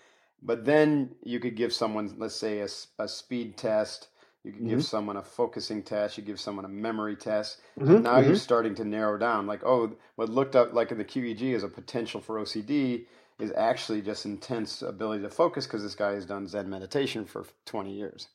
[0.42, 4.08] But then you could give someone, let's say, a, a speed test.
[4.44, 4.70] You could mm-hmm.
[4.70, 6.18] give someone a focusing test.
[6.18, 7.60] You give someone a memory test.
[7.78, 8.04] Mm-hmm.
[8.04, 8.28] now mm-hmm.
[8.28, 9.48] you're starting to narrow down.
[9.48, 13.06] Like, oh, what looked up like in the QEEG is a potential for OCD
[13.40, 17.46] is actually just intense ability to focus because this guy has done Zen meditation for
[17.66, 18.28] 20 years.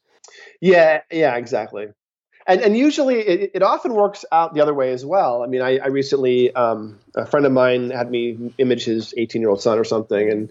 [0.61, 1.89] Yeah, yeah, exactly.
[2.47, 5.43] and and usually it, it often works out the other way as well.
[5.43, 9.41] I mean, I, I recently um, a friend of mine had me image his 18
[9.43, 10.51] year old son or something, and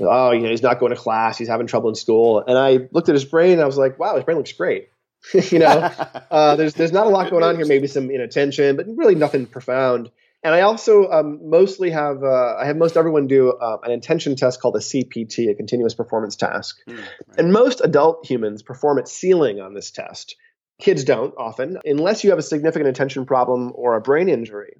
[0.00, 2.88] oh, you know, he's not going to class, he's having trouble in school, and I
[2.92, 4.90] looked at his brain, and I was like, wow, his brain looks great.
[5.50, 5.68] you know,
[6.30, 7.66] uh, there's there's not a lot going on here.
[7.66, 10.10] Maybe some inattention, but really nothing profound.
[10.46, 14.36] And I also um, mostly have uh, I have most everyone do uh, an intention
[14.36, 16.76] test called a CPT, a continuous performance task.
[16.88, 17.06] Mm, right.
[17.36, 20.36] And most adult humans perform at ceiling on this test.
[20.80, 24.76] Kids don't often, unless you have a significant attention problem or a brain injury.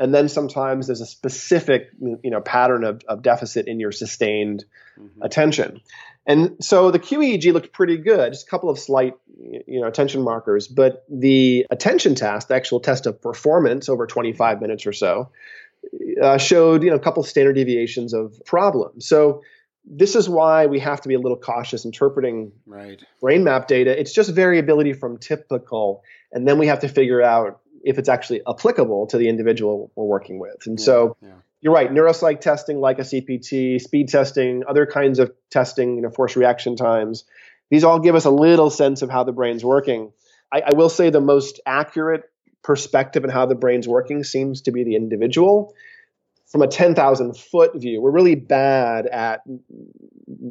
[0.00, 4.64] And then sometimes there's a specific you know pattern of, of deficit in your sustained
[4.98, 5.22] mm-hmm.
[5.22, 5.82] attention.
[6.26, 10.22] And so the QEEG looked pretty good, just a couple of slight you know attention
[10.22, 15.30] markers, but the attention task, the actual test of performance over 25 minutes or so,
[16.22, 19.06] uh, showed you know a couple standard deviations of problems.
[19.06, 19.42] So
[19.84, 23.02] this is why we have to be a little cautious interpreting right.
[23.20, 23.98] brain map data.
[23.98, 28.42] It's just variability from typical, and then we have to figure out if it's actually
[28.46, 30.66] applicable to the individual we're working with.
[30.66, 31.28] And yeah, so yeah.
[31.60, 36.10] you're right, neuropsych testing like a CPT, speed testing, other kinds of testing, you know,
[36.10, 37.24] force reaction times,
[37.70, 40.12] these all give us a little sense of how the brain's working.
[40.52, 42.24] I, I will say the most accurate
[42.62, 45.74] perspective on how the brain's working seems to be the individual.
[46.48, 49.42] From a 10,000 foot view, we're really bad at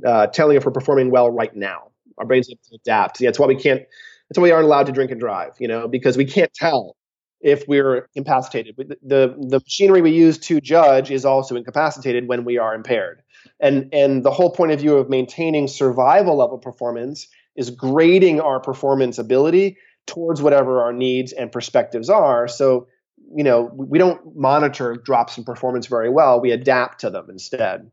[0.05, 1.91] uh, telling if we're performing well right now.
[2.17, 3.19] Our brains have to adapt.
[3.19, 3.81] Yeah, that's why we can't.
[4.29, 5.55] That's why we aren't allowed to drink and drive.
[5.59, 6.95] You know, because we can't tell
[7.41, 8.75] if we're incapacitated.
[8.77, 13.21] The, the, machinery we use to judge is also incapacitated when we are impaired.
[13.59, 18.59] And, and the whole point of view of maintaining survival level performance is grading our
[18.59, 22.47] performance ability towards whatever our needs and perspectives are.
[22.47, 22.87] So,
[23.35, 26.41] you know, we don't monitor drops in performance very well.
[26.41, 27.91] We adapt to them instead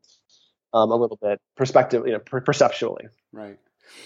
[0.73, 3.07] um, a little bit, perspective, you know, per- perceptually.
[3.33, 3.59] Right.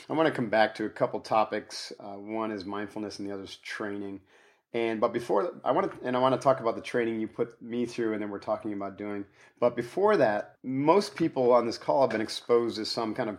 [0.09, 1.93] I want to come back to a couple topics.
[1.99, 4.21] Uh, one is mindfulness, and the other is training.
[4.73, 7.27] And but before I want to and I want to talk about the training you
[7.27, 9.25] put me through, and then we're talking about doing.
[9.59, 13.39] But before that, most people on this call have been exposed to some kind of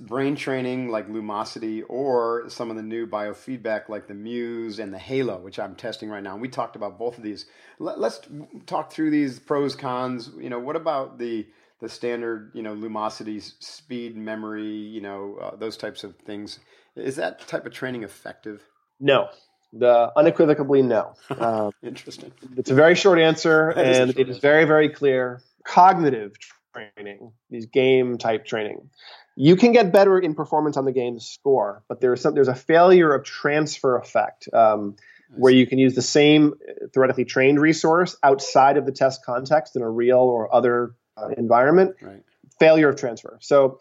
[0.00, 4.98] brain training like Lumosity or some of the new biofeedback like the Muse and the
[4.98, 6.34] Halo, which I'm testing right now.
[6.34, 7.46] And we talked about both of these.
[7.78, 8.20] Let, us
[8.66, 10.30] talk through these pros cons.
[10.38, 11.46] You know, what about the
[11.80, 14.64] the standard you know Lumosity speed memory?
[14.64, 16.60] You know, uh, those types of things.
[16.94, 18.62] Is that type of training effective?
[19.00, 19.28] No,
[19.72, 21.14] the unequivocally no.
[21.38, 22.32] Um, Interesting.
[22.56, 25.42] It's a very short answer, and it is very, very clear.
[25.64, 26.32] Cognitive
[26.72, 28.90] training, these game type training,
[29.36, 32.54] you can get better in performance on the game score, but there's some there's a
[32.54, 34.48] failure of transfer effect.
[34.52, 34.96] Um,
[35.36, 36.54] where you can use the same
[36.92, 41.96] theoretically trained resource outside of the test context in a real or other uh, environment.
[42.00, 42.22] Right.
[42.58, 43.38] Failure of transfer.
[43.40, 43.78] So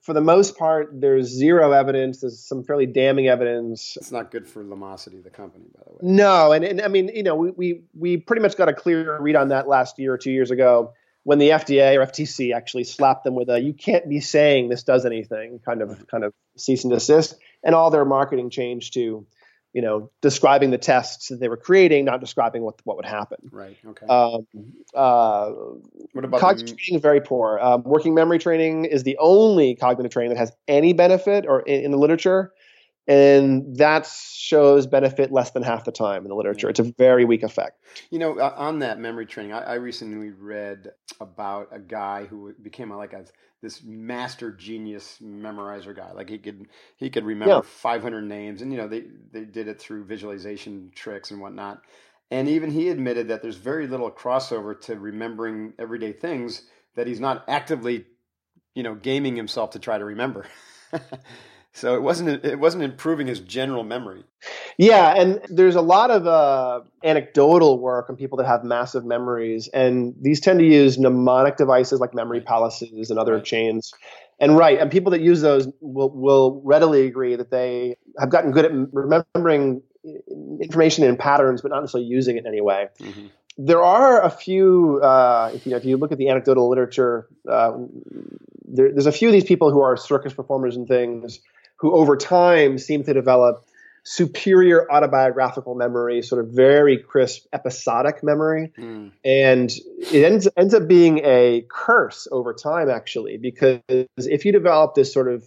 [0.00, 2.20] for the most part, there's zero evidence.
[2.20, 3.96] There's some fairly damning evidence.
[3.96, 5.98] It's not good for Lumosity, the company, by the way.
[6.02, 9.20] No, and, and I mean, you know, we, we we pretty much got a clear
[9.20, 10.92] read on that last year or two years ago
[11.24, 14.82] when the FDA or FTC actually slapped them with a "you can't be saying this
[14.82, 19.26] does anything" kind of kind of cease and desist, and all their marketing changed to
[19.72, 23.38] you know, describing the tests that they were creating, not describing what what would happen.
[23.50, 23.76] Right.
[23.86, 24.06] Okay.
[24.06, 24.46] Um,
[24.94, 25.50] uh,
[26.12, 27.00] what about cognitive training?
[27.00, 27.58] Very poor.
[27.58, 31.84] Um, working memory training is the only cognitive training that has any benefit, or in,
[31.86, 32.52] in, the literature,
[33.08, 36.68] and that shows benefit less than half the time in the literature.
[36.68, 37.80] It's a very weak effect.
[38.10, 42.54] You know, uh, on that memory training, I, I recently read about a guy who
[42.62, 43.24] became a, like a
[43.60, 46.12] this master genius memorizer guy.
[46.12, 47.60] Like he could he could remember yeah.
[47.62, 51.82] 500 names, and you know they they did it through visualization tricks and whatnot.
[52.30, 56.62] And even he admitted that there's very little crossover to remembering everyday things
[56.94, 58.06] that he's not actively,
[58.74, 60.46] you know, gaming himself to try to remember.
[61.74, 64.24] So it wasn't it wasn't improving his general memory.
[64.76, 69.68] Yeah, and there's a lot of uh, anecdotal work on people that have massive memories,
[69.68, 73.92] and these tend to use mnemonic devices like memory palaces and other chains.
[74.38, 78.50] And right, and people that use those will will readily agree that they have gotten
[78.50, 79.82] good at remembering
[80.60, 82.88] information in patterns, but not necessarily using it in any way.
[82.98, 83.26] Mm-hmm
[83.58, 87.28] there are a few, uh, if, you know, if you look at the anecdotal literature,
[87.46, 87.72] uh,
[88.66, 91.38] there, there's a few of these people who are circus performers and things
[91.82, 93.64] who over time seem to develop
[94.04, 98.72] superior autobiographical memory, sort of very crisp episodic memory.
[98.78, 99.10] Mm.
[99.24, 103.80] And it ends, ends up being a curse over time, actually, because
[104.16, 105.44] if you develop this sort of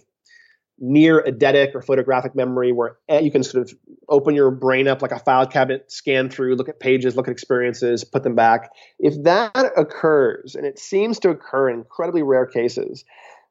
[0.78, 3.72] near eidetic or photographic memory where you can sort of
[4.10, 7.32] open your brain up like a file cabinet, scan through, look at pages, look at
[7.32, 8.68] experiences, put them back.
[8.98, 13.06] If that occurs, and it seems to occur in incredibly rare cases,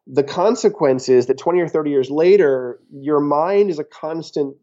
[0.07, 4.55] the consequence is that 20 or 30 years later, your mind is a constant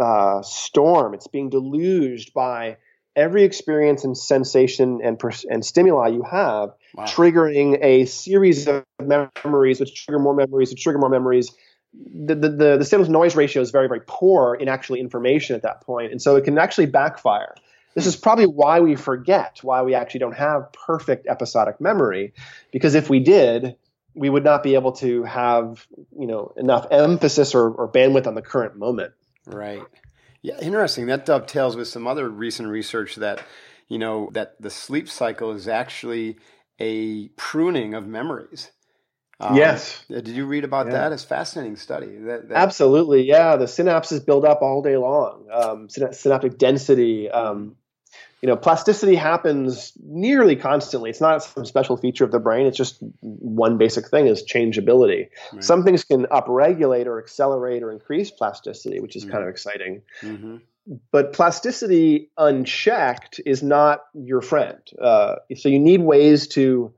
[0.00, 1.14] uh, storm.
[1.14, 2.76] It's being deluged by
[3.16, 5.20] every experience and sensation and
[5.50, 7.04] and stimuli you have, wow.
[7.06, 11.50] triggering a series of memories, which trigger more memories, which trigger more memories.
[11.94, 15.62] The, the, the, the stimulus noise ratio is very, very poor in actually information at
[15.62, 15.82] that.
[15.88, 17.54] And so it can actually backfire.
[17.94, 22.34] This is probably why we forget, why we actually don't have perfect episodic memory.
[22.70, 23.76] Because if we did,
[24.16, 25.86] we would not be able to have
[26.18, 29.12] you know enough emphasis or, or bandwidth on the current moment.
[29.46, 29.82] Right.
[30.42, 31.06] Yeah, interesting.
[31.06, 33.42] That dovetails with some other recent research that
[33.88, 36.38] you know that the sleep cycle is actually
[36.80, 38.70] a pruning of memories.
[39.38, 40.04] Um, yes.
[40.08, 40.92] Did you read about yeah.
[40.92, 41.12] that?
[41.12, 42.16] It's a fascinating study.
[42.18, 42.56] That, that...
[42.56, 43.24] Absolutely.
[43.24, 43.56] Yeah.
[43.56, 45.46] The synapses build up all day long.
[45.52, 47.76] Um, synaptic density, um,
[48.42, 51.10] you know, plasticity happens nearly constantly.
[51.10, 52.66] It's not some special feature of the brain.
[52.66, 55.28] It's just one basic thing is changeability.
[55.52, 55.64] Right.
[55.64, 59.32] Some things can upregulate or accelerate or increase plasticity, which is mm-hmm.
[59.32, 60.02] kind of exciting.
[60.20, 60.56] Mm-hmm.
[61.10, 64.78] But plasticity unchecked is not your friend.
[65.00, 66.92] Uh, so you need ways to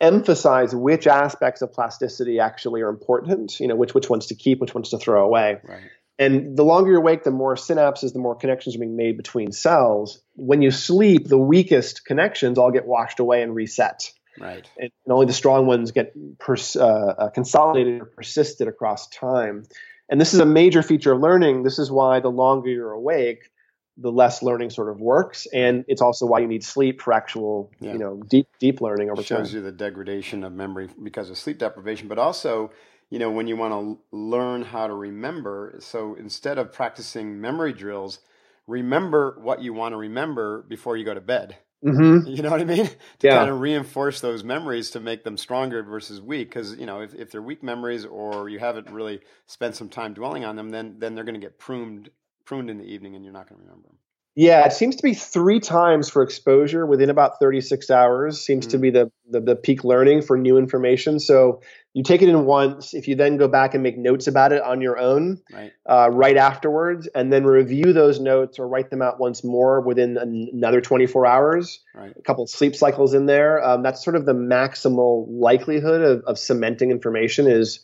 [0.00, 3.60] emphasize which aspects of plasticity actually are important.
[3.60, 5.58] You know, which which ones to keep, which ones to throw away.
[5.62, 5.82] Right.
[6.18, 9.52] And the longer you're awake, the more synapses, the more connections are being made between
[9.52, 10.20] cells.
[10.34, 14.10] When you sleep, the weakest connections all get washed away and reset.
[14.40, 14.68] Right.
[14.78, 19.64] And only the strong ones get pers- uh, uh, consolidated or persisted across time.
[20.08, 21.62] And this is a major feature of learning.
[21.62, 23.50] This is why the longer you're awake,
[23.96, 27.70] the less learning sort of works, and it's also why you need sleep for actual,
[27.80, 27.92] yeah.
[27.92, 29.56] you know, deep deep learning over it shows time.
[29.56, 32.70] you the degradation of memory because of sleep deprivation, but also
[33.10, 37.72] you know, when you want to learn how to remember, so instead of practicing memory
[37.72, 38.20] drills,
[38.66, 41.56] remember what you want to remember before you go to bed.
[41.84, 42.28] Mm-hmm.
[42.38, 42.86] You know what I mean?
[42.86, 43.36] To yeah.
[43.36, 46.50] kind of reinforce those memories to make them stronger versus weak.
[46.50, 50.12] Because you know, if, if they're weak memories or you haven't really spent some time
[50.12, 52.10] dwelling on them, then then they're going to get pruned
[52.44, 53.98] pruned in the evening, and you're not going to remember them.
[54.38, 58.40] Yeah, it seems to be three times for exposure within about 36 hours.
[58.40, 58.70] Seems mm-hmm.
[58.70, 61.18] to be the, the, the peak learning for new information.
[61.18, 61.60] So
[61.92, 62.94] you take it in once.
[62.94, 66.10] If you then go back and make notes about it on your own, right, uh,
[66.12, 70.80] right afterwards, and then review those notes or write them out once more within another
[70.80, 72.14] 24 hours, right.
[72.16, 73.60] a couple sleep cycles in there.
[73.64, 77.80] Um, that's sort of the maximal likelihood of, of cementing information is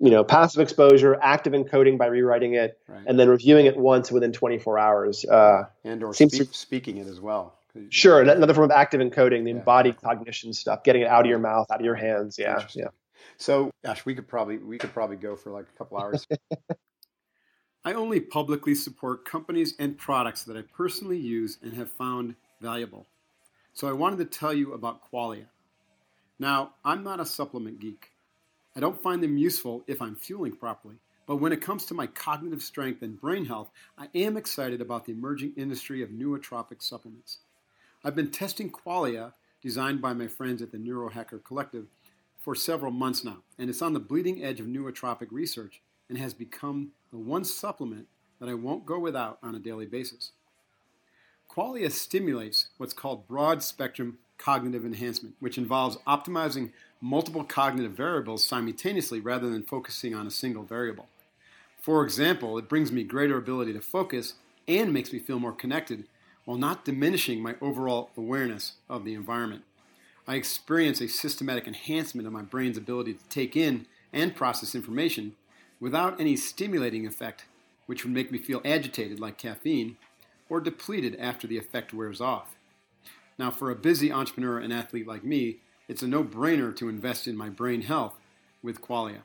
[0.00, 3.02] you know, passive exposure, active encoding by rewriting it, right.
[3.06, 5.24] and then reviewing it once within 24 hours.
[5.24, 7.54] Uh, and or speak, to, speaking it as well.
[7.90, 9.58] Sure, another form of active encoding, the yeah.
[9.58, 12.36] embodied cognition stuff, getting it out of your mouth, out of your hands.
[12.38, 12.88] Yeah, yeah.
[13.36, 16.26] So, gosh, we could probably we could probably go for like a couple hours.
[17.84, 23.06] I only publicly support companies and products that I personally use and have found valuable.
[23.72, 25.46] So I wanted to tell you about Qualia.
[26.38, 28.09] Now, I'm not a supplement geek.
[28.80, 30.94] I don't find them useful if I'm fueling properly.
[31.26, 35.04] But when it comes to my cognitive strength and brain health, I am excited about
[35.04, 37.40] the emerging industry of nootropic supplements.
[38.02, 41.88] I've been testing Qualia, designed by my friends at the Neurohacker Collective,
[42.38, 46.32] for several months now, and it's on the bleeding edge of nootropic research and has
[46.32, 48.06] become the one supplement
[48.38, 50.32] that I won't go without on a daily basis.
[51.50, 59.20] Qualia stimulates what's called broad spectrum cognitive enhancement, which involves optimizing multiple cognitive variables simultaneously
[59.20, 61.08] rather than focusing on a single variable.
[61.80, 64.34] For example, it brings me greater ability to focus
[64.68, 66.04] and makes me feel more connected
[66.44, 69.62] while not diminishing my overall awareness of the environment.
[70.28, 75.34] I experience a systematic enhancement of my brain's ability to take in and process information
[75.80, 77.46] without any stimulating effect,
[77.86, 79.96] which would make me feel agitated like caffeine
[80.48, 82.54] or depleted after the effect wears off.
[83.38, 85.58] Now, for a busy entrepreneur and athlete like me,
[85.90, 88.16] it's a no brainer to invest in my brain health
[88.62, 89.22] with Qualia.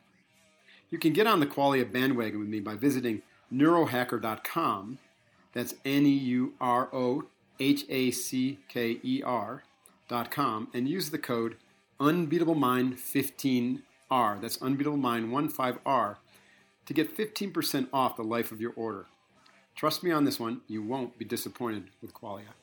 [0.90, 3.22] You can get on the Qualia bandwagon with me by visiting
[3.54, 4.98] neurohacker.com.
[5.54, 7.26] That's N E U R O
[7.60, 11.58] H A C K E R.com and use the code
[12.00, 14.42] UnbeatableMind15R.
[14.42, 16.16] That's UnbeatableMind15R
[16.88, 19.06] to get 15% off the life of your order.
[19.76, 22.56] Trust me on this one, you won't be disappointed with Qualia.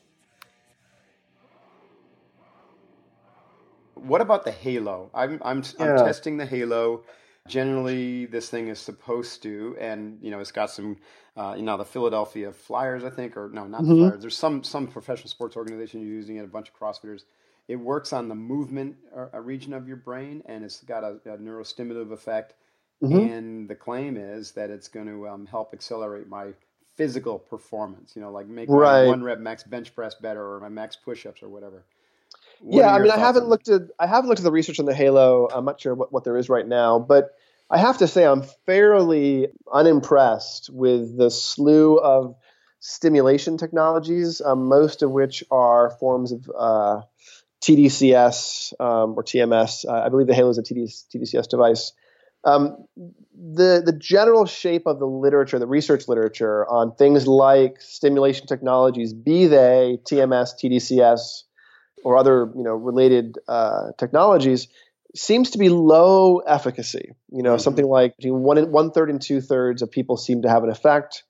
[4.06, 5.10] What about the Halo?
[5.14, 7.04] I'm I'm I'm testing the Halo.
[7.48, 10.96] Generally, this thing is supposed to, and you know, it's got some,
[11.36, 13.90] uh, you know, the Philadelphia Flyers, I think, or no, not mm-hmm.
[13.90, 14.20] the Flyers.
[14.20, 16.44] There's some some professional sports organization using it.
[16.44, 17.22] A bunch of CrossFitters.
[17.68, 21.38] It works on the movement uh, region of your brain, and it's got a, a
[21.38, 22.54] neurostimulative effect.
[23.02, 23.18] Mm-hmm.
[23.18, 26.52] And the claim is that it's going to um, help accelerate my
[26.94, 28.14] physical performance.
[28.14, 29.04] You know, like make right.
[29.04, 31.84] my one rep max bench press better, or my max push-ups, or whatever.
[32.62, 34.86] What yeah, I mean, I haven't looked at I haven't looked at the research on
[34.86, 35.48] the Halo.
[35.52, 37.30] I'm not sure what, what there is right now, but
[37.68, 42.36] I have to say, I'm fairly unimpressed with the slew of
[42.80, 47.00] stimulation technologies, um, most of which are forms of uh,
[47.62, 49.86] TDCS um, or TMS.
[49.88, 51.92] Uh, I believe the Halo is a TD, TDCS device.
[52.44, 58.46] Um, the the general shape of the literature, the research literature on things like stimulation
[58.46, 61.44] technologies, be they TMS, TDCS,
[62.04, 64.68] or other you know related uh, technologies,
[65.14, 67.12] seems to be low efficacy.
[67.30, 67.60] You know, mm-hmm.
[67.60, 70.70] something like between one one third and two thirds of people seem to have an
[70.70, 71.24] effect.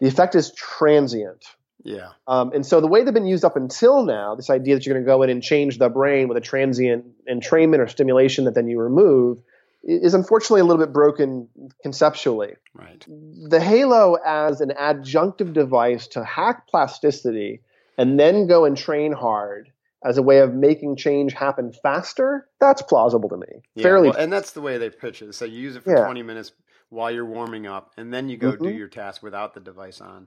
[0.00, 1.44] The effect is transient.
[1.84, 2.10] Yeah.
[2.26, 4.94] Um, and so the way they've been used up until now, this idea that you're
[4.94, 8.54] going to go in and change the brain with a transient entrainment or stimulation that
[8.54, 9.38] then you remove,
[9.82, 11.48] is unfortunately a little bit broken
[11.82, 12.54] conceptually.
[12.72, 13.04] Right.
[13.08, 17.62] The halo as an adjunctive device to hack plasticity
[17.98, 19.71] and then go and train hard
[20.04, 23.62] as a way of making change happen faster, that's plausible to me.
[23.74, 25.34] Yeah, Fairly, well, and that's the way they pitch it.
[25.34, 26.04] So you use it for yeah.
[26.04, 26.52] 20 minutes
[26.90, 28.64] while you're warming up, and then you go mm-hmm.
[28.64, 30.26] do your task without the device on.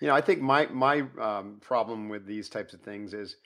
[0.00, 3.36] You know, I think my my um, problem with these types of things is,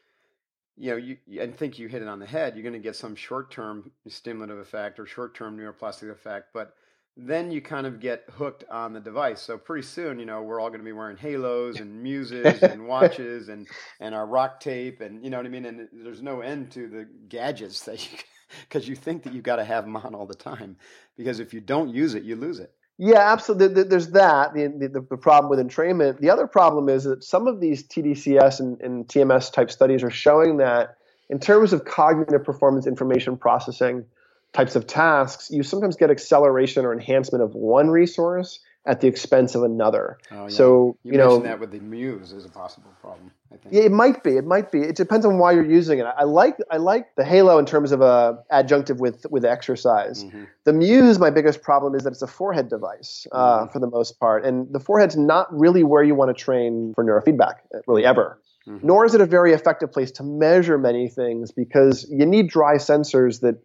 [0.76, 2.54] you know, you I think you hit it on the head.
[2.54, 6.74] You're going to get some short term stimulative effect or short term neuroplastic effect, but
[7.18, 9.42] then you kind of get hooked on the device.
[9.42, 12.86] So pretty soon, you know, we're all going to be wearing halos and muses and
[12.86, 13.66] watches and
[13.98, 15.64] and our rock tape and you know what I mean.
[15.64, 18.18] And there's no end to the gadgets that you
[18.68, 20.76] because you think that you've got to have them on all the time
[21.16, 22.72] because if you don't use it, you lose it.
[23.00, 23.84] Yeah, absolutely.
[23.84, 26.18] There's that the, the, the problem with entrainment.
[26.18, 30.10] The other problem is that some of these TDCS and, and TMS type studies are
[30.10, 30.96] showing that
[31.30, 34.04] in terms of cognitive performance information processing
[34.52, 39.54] types of tasks, you sometimes get acceleration or enhancement of one resource at the expense
[39.54, 40.18] of another.
[40.30, 40.48] Oh, yeah.
[40.48, 43.30] So you, you know that with the Muse is a possible problem.
[43.52, 43.74] I think.
[43.74, 44.36] Yeah, it might be.
[44.36, 44.80] It might be.
[44.80, 46.06] It depends on why you're using it.
[46.16, 50.24] I like I like the Halo in terms of a adjunctive with with exercise.
[50.24, 50.44] Mm-hmm.
[50.64, 53.72] The Muse, my biggest problem is that it's a forehead device uh, mm-hmm.
[53.72, 57.04] for the most part, and the forehead's not really where you want to train for
[57.04, 58.40] neurofeedback, really ever.
[58.66, 58.86] Mm-hmm.
[58.86, 62.74] Nor is it a very effective place to measure many things because you need dry
[62.74, 63.56] sensors that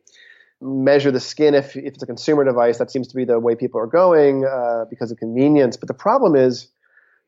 [0.64, 2.78] measure the skin if, if it's a consumer device.
[2.78, 5.78] That seems to be the way people are going uh, because of convenience.
[5.78, 6.68] But the problem is,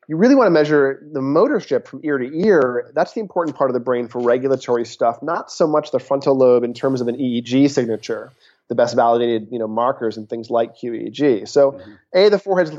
[0.08, 2.92] you really want to measure the motor strip from ear to ear.
[2.94, 6.36] That's the important part of the brain for regulatory stuff, not so much the frontal
[6.36, 8.32] lobe in terms of an EEG signature,
[8.68, 11.48] the best validated you know markers and things like QEEG.
[11.48, 11.92] So, mm-hmm.
[12.14, 12.78] a the forehead's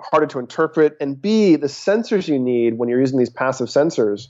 [0.00, 4.28] harder to interpret, and b the sensors you need when you're using these passive sensors,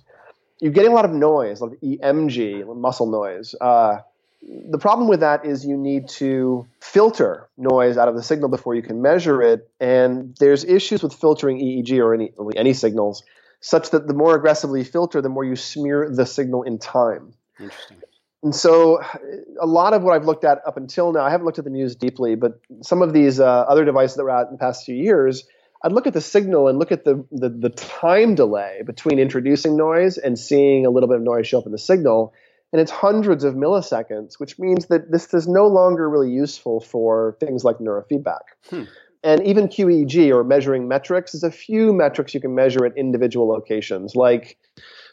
[0.61, 3.55] you're getting a lot of noise, a lot of EMG, muscle noise.
[3.61, 3.99] Uh,
[4.43, 8.75] the problem with that is you need to filter noise out of the signal before
[8.75, 13.25] you can measure it, and there's issues with filtering EEG or any any signals,
[13.61, 17.35] such that the more aggressively you filter, the more you smear the signal in time.
[17.59, 17.99] Interesting.
[18.45, 19.03] And so,
[19.61, 21.71] a lot of what I've looked at up until now, I haven't looked at the
[21.71, 24.85] Muse deeply, but some of these uh, other devices that were out in the past
[24.85, 25.45] few years,
[25.83, 29.77] I'd look at the signal and look at the, the, the time delay between introducing
[29.77, 32.33] noise and seeing a little bit of noise show up in the signal
[32.73, 37.37] and it's hundreds of milliseconds, which means that this is no longer really useful for
[37.41, 38.41] things like neurofeedback.
[38.69, 38.85] Hmm.
[39.25, 43.49] And even QEEG or measuring metrics is a few metrics you can measure at individual
[43.49, 44.15] locations.
[44.15, 44.59] Like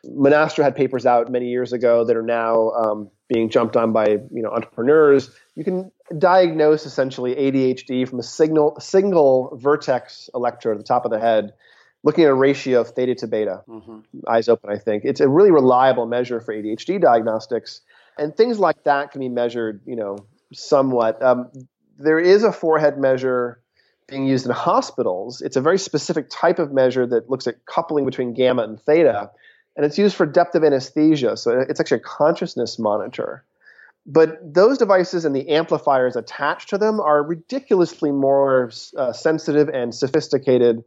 [0.06, 4.06] Monastra had papers out many years ago that are now um, being jumped on by
[4.32, 5.32] you know entrepreneurs.
[5.56, 11.12] You can diagnose essentially ADHD from a signal, single vertex electrode at the top of
[11.12, 11.54] the head
[12.06, 14.00] looking at a ratio of theta to beta, mm-hmm.
[14.30, 15.04] eyes open, I think.
[15.04, 17.82] It's a really reliable measure for ADHD diagnostics.
[18.18, 20.20] And things like that can be measured, you know,
[20.54, 21.22] somewhat.
[21.22, 21.52] Um,
[21.98, 23.60] there is a forehead measure
[24.08, 25.42] being used in hospitals.
[25.42, 29.32] It's a very specific type of measure that looks at coupling between gamma and theta.
[29.76, 31.36] And it's used for depth of anesthesia.
[31.36, 33.44] So it's actually a consciousness monitor.
[34.06, 39.94] But those devices and the amplifiers attached to them are ridiculously more uh, sensitive and
[39.96, 40.84] sophisticated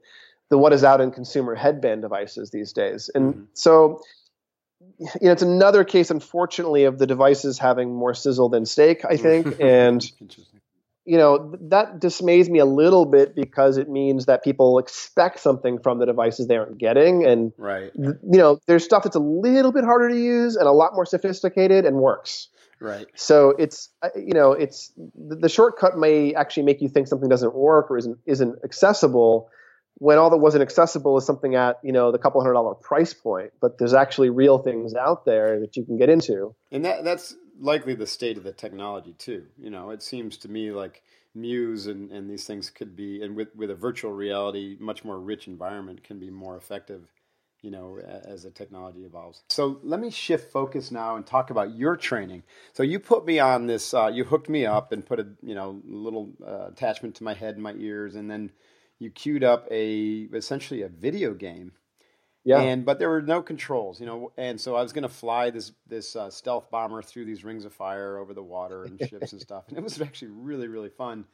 [0.51, 3.11] the what is out in consumer headband devices these days.
[3.15, 3.45] And mm-hmm.
[3.55, 4.01] so,
[5.01, 9.17] you know, it's another case, unfortunately, of the devices having more sizzle than steak, I
[9.17, 9.57] think.
[9.61, 10.05] and,
[11.05, 15.79] you know, that dismays me a little bit because it means that people expect something
[15.79, 17.27] from the devices they aren't getting.
[17.27, 17.91] And, right.
[17.95, 21.07] you know, there's stuff that's a little bit harder to use and a lot more
[21.07, 22.49] sophisticated and works.
[22.81, 23.07] Right.
[23.15, 27.55] So it's uh, you know it's the shortcut may actually make you think something doesn't
[27.55, 29.51] work or isn't isn't accessible,
[29.99, 33.13] when all that wasn't accessible is something at you know the couple hundred dollar price
[33.13, 37.05] point but there's actually real things out there that you can get into and that
[37.05, 41.03] that's likely the state of the technology too you know it seems to me like
[41.35, 45.19] muse and, and these things could be and with, with a virtual reality much more
[45.19, 47.09] rich environment can be more effective
[47.63, 49.43] you know, as the technology evolves.
[49.49, 52.45] So let me shift focus now and talk about your training.
[52.73, 55.55] So you put me on this, uh, you hooked me up and put a, you
[55.55, 58.53] know, little uh, attachment to my head and my ears, and then
[58.99, 61.73] you queued up a essentially a video game.
[62.45, 62.61] Yeah.
[62.61, 65.51] And but there were no controls, you know, and so I was going to fly
[65.51, 69.33] this this uh, stealth bomber through these rings of fire over the water and ships
[69.33, 71.27] and stuff, and it was actually really really fun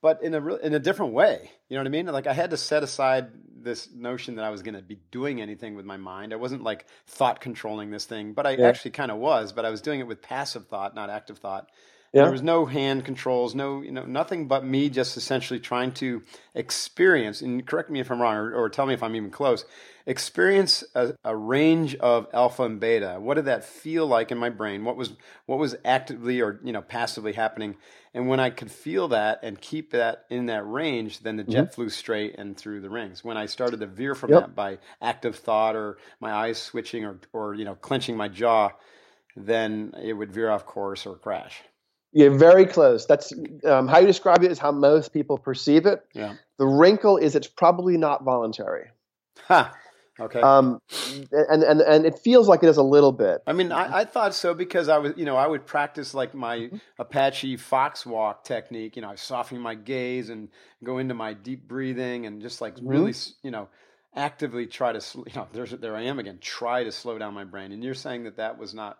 [0.00, 1.50] but in a re- in a different way.
[1.68, 2.06] You know what I mean?
[2.06, 3.28] Like I had to set aside
[3.60, 6.32] this notion that I was going to be doing anything with my mind.
[6.32, 8.68] I wasn't like thought controlling this thing, but I yeah.
[8.68, 9.52] actually kind of was.
[9.52, 11.70] But I was doing it with passive thought, not active thought.
[12.12, 12.22] Yeah.
[12.22, 16.22] There was no hand controls, no, you know, nothing but me just essentially trying to
[16.54, 19.66] experience, and correct me if I'm wrong or, or tell me if I'm even close,
[20.06, 23.18] experience a, a, range of alpha and beta.
[23.20, 24.86] What did that feel like in my brain?
[24.86, 25.12] What was,
[25.44, 27.76] what was actively or, you know, passively happening?
[28.14, 31.64] And when I could feel that and keep that in that range, then the jet
[31.64, 31.74] mm-hmm.
[31.74, 33.22] flew straight and through the rings.
[33.22, 34.40] When I started to veer from yep.
[34.40, 38.70] that by active thought or my eyes switching or, or, you know, clenching my jaw,
[39.36, 41.62] then it would veer off course or crash.
[42.12, 43.06] You're very close.
[43.06, 43.32] That's
[43.64, 46.00] um, how you describe it is how most people perceive it.
[46.14, 46.34] Yeah.
[46.58, 48.90] The wrinkle is it's probably not voluntary.
[49.46, 49.74] Ha.
[50.20, 50.40] Okay.
[50.40, 50.80] Um,
[51.30, 53.40] and, and, and it feels like it is a little bit.
[53.46, 56.34] I mean, I, I thought so because I was, you know, I would practice like
[56.34, 56.76] my mm-hmm.
[56.98, 58.96] Apache fox walk technique.
[58.96, 60.48] You know, I soften my gaze and
[60.82, 62.88] go into my deep breathing and just like mm-hmm.
[62.88, 63.68] really, you know,
[64.16, 67.44] actively try to, you know, there's, there I am again, try to slow down my
[67.44, 67.70] brain.
[67.70, 68.98] And you're saying that that was not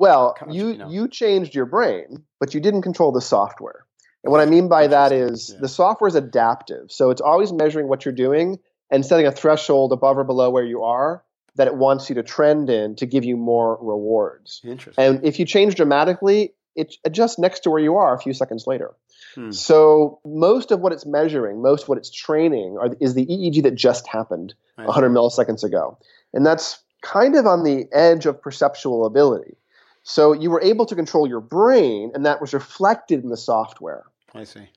[0.00, 0.90] well, you you, know.
[0.90, 3.84] you changed your brain, but you didn't control the software.
[4.24, 5.60] And what I mean by that is yeah.
[5.60, 6.90] the software is adaptive.
[6.90, 8.58] So it's always measuring what you're doing
[8.90, 11.22] and setting a threshold above or below where you are
[11.56, 14.62] that it wants you to trend in to give you more rewards.
[14.64, 15.04] Interesting.
[15.04, 18.66] And if you change dramatically, it adjusts next to where you are a few seconds
[18.66, 18.92] later.
[19.34, 19.50] Hmm.
[19.50, 23.64] So most of what it's measuring, most of what it's training are, is the EEG
[23.64, 25.98] that just happened 100 milliseconds ago.
[26.32, 29.56] And that's kind of on the edge of perceptual ability.
[30.02, 34.04] So you were able to control your brain, and that was reflected in the software.
[34.34, 34.68] I see.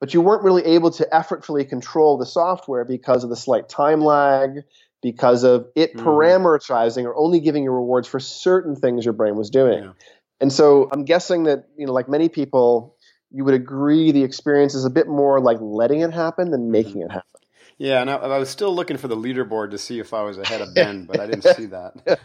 [0.00, 4.00] But you weren't really able to effortfully control the software because of the slight time
[4.00, 4.62] lag,
[5.02, 6.02] because of it mm.
[6.02, 9.84] parameterizing or only giving you rewards for certain things your brain was doing.
[9.84, 9.92] Yeah.
[10.40, 12.96] And so I'm guessing that, you know, like many people,
[13.30, 16.72] you would agree the experience is a bit more like letting it happen than mm-hmm.
[16.72, 17.40] making it happen.
[17.78, 20.36] Yeah, and I, I, was still looking for the leaderboard to see if I was
[20.36, 22.18] ahead of Ben, but I didn't see that.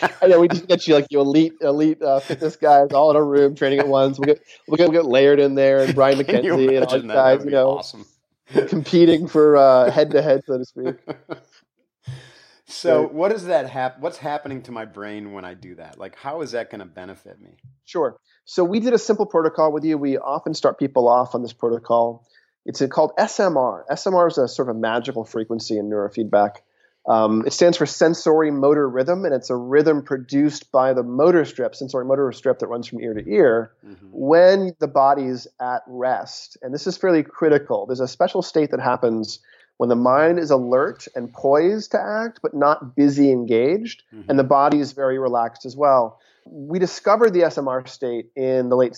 [0.22, 3.16] I know we just get you like you elite elite uh, fitness guys all in
[3.16, 4.16] a room training at once.
[4.16, 7.10] We get we get, we get layered in there, and Brian McKenzie and all these
[7.10, 8.06] guys, you know, awesome.
[8.68, 10.94] competing for head to head, so to speak.
[12.66, 14.00] So, what does that happen?
[14.00, 15.98] What's happening to my brain when I do that?
[15.98, 17.56] Like, how is that going to benefit me?
[17.84, 18.16] Sure.
[18.46, 19.98] So, we did a simple protocol with you.
[19.98, 22.26] We often start people off on this protocol
[22.64, 23.86] it's called SMR.
[23.90, 26.56] SMR is a sort of a magical frequency in neurofeedback.
[27.06, 31.44] Um, it stands for sensory motor rhythm, and it's a rhythm produced by the motor
[31.44, 34.06] strip, sensory motor strip that runs from ear to ear mm-hmm.
[34.10, 36.56] when the body's at rest.
[36.62, 37.84] And this is fairly critical.
[37.84, 39.40] There's a special state that happens
[39.76, 44.30] when the mind is alert and poised to act, but not busy engaged, mm-hmm.
[44.30, 46.20] and the body is very relaxed as well.
[46.46, 48.96] We discovered the SMR state in the late,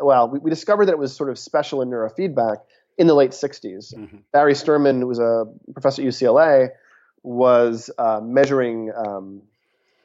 [0.00, 2.58] well, we, we discovered that it was sort of special in neurofeedback
[2.98, 3.94] in the late 60s.
[3.94, 4.16] Mm-hmm.
[4.32, 6.70] Barry Sterman, who was a professor at UCLA,
[7.22, 9.42] was uh, measuring um,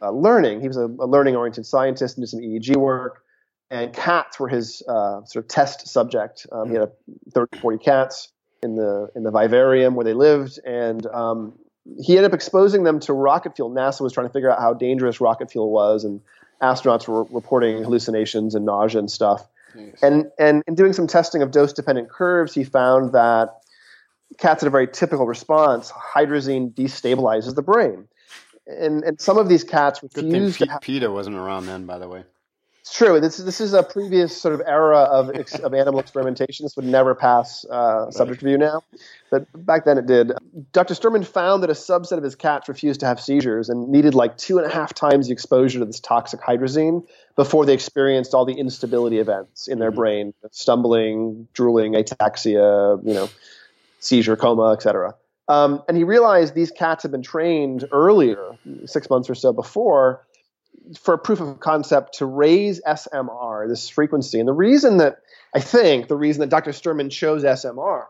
[0.01, 0.61] uh, learning.
[0.61, 3.23] He was a, a learning oriented scientist and did some EEG work.
[3.69, 6.45] And cats were his uh, sort of test subject.
[6.51, 6.91] Um, he had
[7.33, 8.29] 30, 40 cats
[8.61, 11.53] in the in the vivarium where they lived, and um,
[11.99, 13.71] he ended up exposing them to rocket fuel.
[13.71, 16.21] NASA was trying to figure out how dangerous rocket fuel was, and
[16.61, 19.47] astronauts were reporting hallucinations and nausea and stuff.
[20.01, 23.49] And and in doing some testing of dose dependent curves, he found that
[24.37, 25.91] cats had a very typical response.
[25.91, 28.07] Hydrazine destabilizes the brain.
[28.67, 31.99] And and some of these cats refuse Good thing P- PETA wasn't around then, by
[31.99, 32.23] the way.
[32.81, 33.19] It's true.
[33.19, 35.29] This this is a previous sort of era of
[35.63, 36.65] of animal experimentation.
[36.65, 38.81] This would never pass uh, subject review now,
[39.29, 40.31] but back then it did.
[40.73, 40.95] Dr.
[40.95, 44.35] Sterman found that a subset of his cats refused to have seizures and needed like
[44.35, 47.05] two and a half times the exposure to this toxic hydrazine
[47.35, 49.99] before they experienced all the instability events in their mm-hmm.
[49.99, 53.29] brain, stumbling, drooling, ataxia, you know,
[53.99, 55.13] seizure, coma, etc.
[55.47, 58.57] Um, and he realized these cats had been trained earlier,
[58.87, 60.25] six months or so before
[60.99, 64.39] for a proof of concept to raise SMR, this frequency.
[64.39, 65.17] And the reason that
[65.53, 66.71] I think the reason that Dr.
[66.71, 68.05] Sterman chose SMR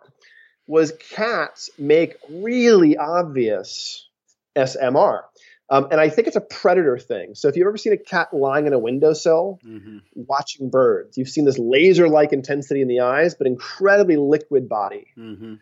[0.67, 4.07] was cats make really obvious
[4.55, 5.23] SMR.
[5.69, 7.33] Um, and I think it's a predator thing.
[7.33, 9.99] So if you've ever seen a cat lying in a windowsill mm-hmm.
[10.15, 15.07] watching birds, you've seen this laser like intensity in the eyes, but incredibly liquid body.
[15.17, 15.55] Mm-hmm.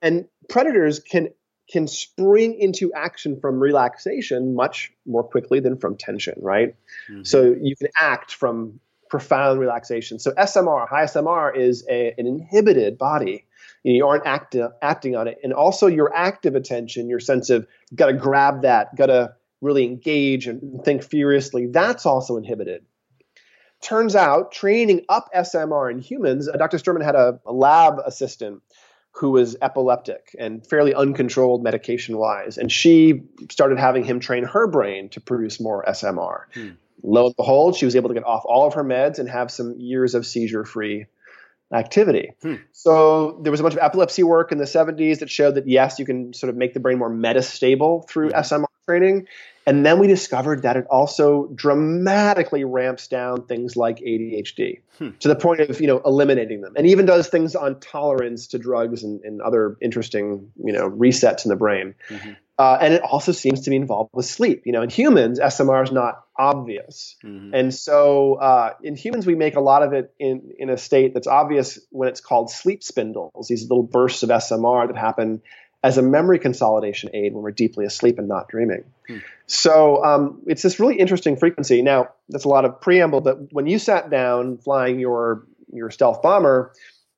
[0.00, 1.28] And predators can
[1.72, 6.76] can spring into action from relaxation much more quickly than from tension, right?
[7.10, 7.22] Mm-hmm.
[7.24, 10.18] So you can act from profound relaxation.
[10.18, 13.46] So SMR, high SMR, is a, an inhibited body.
[13.84, 18.06] You aren't acti- acting on it, and also your active attention, your sense of got
[18.06, 21.66] to grab that, got to really engage and think furiously.
[21.66, 22.84] That's also inhibited.
[23.80, 26.78] Turns out, training up SMR in humans, uh, Dr.
[26.78, 28.62] Sterman had a, a lab assistant
[29.12, 32.58] who was epileptic and fairly uncontrolled medication wise.
[32.58, 36.44] And she started having him train her brain to produce more SMR.
[36.54, 36.70] Hmm.
[37.02, 39.50] Lo and behold, she was able to get off all of her meds and have
[39.50, 41.06] some years of seizure free
[41.72, 42.32] activity.
[42.42, 42.56] Hmm.
[42.72, 45.98] So there was a bunch of epilepsy work in the 70s that showed that yes,
[45.98, 48.36] you can sort of make the brain more metastable through hmm.
[48.36, 49.26] SMR training.
[49.64, 55.10] And then we discovered that it also dramatically ramps down things like ADHD hmm.
[55.20, 58.58] to the point of you know eliminating them, and even does things on tolerance to
[58.58, 61.94] drugs and, and other interesting you know resets in the brain.
[62.08, 62.32] Mm-hmm.
[62.58, 64.62] Uh, and it also seems to be involved with sleep.
[64.66, 67.54] You know, in humans, SMR is not obvious, mm-hmm.
[67.54, 71.14] and so uh, in humans we make a lot of it in in a state
[71.14, 73.46] that's obvious when it's called sleep spindles.
[73.46, 75.40] These little bursts of SMR that happen
[75.82, 78.84] as a memory consolidation aid when we're deeply asleep and not dreaming.
[79.08, 79.18] Hmm.
[79.46, 81.82] So um, it's this really interesting frequency.
[81.82, 86.22] Now, that's a lot of preamble, but when you sat down flying your your stealth
[86.22, 86.72] bomber,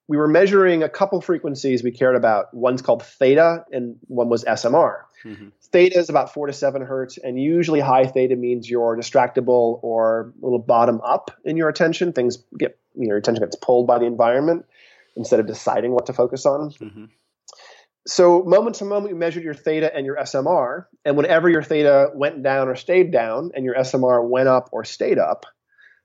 [0.07, 2.55] we were measuring a couple frequencies we cared about.
[2.55, 5.03] One's called theta, and one was SMR.
[5.25, 5.49] Mm-hmm.
[5.73, 10.33] Theta is about four to seven hertz, and usually high theta means you're distractible or
[10.41, 12.13] a little bottom up in your attention.
[12.13, 14.67] Things get you know, your attention gets pulled by the environment
[15.17, 16.71] instead of deciding what to focus on.
[16.71, 17.05] Mm-hmm
[18.07, 22.11] so moment to moment, you measured your theta and your SMR, and whenever your theta
[22.15, 25.47] went down or stayed down, and your SMR went up or stayed up,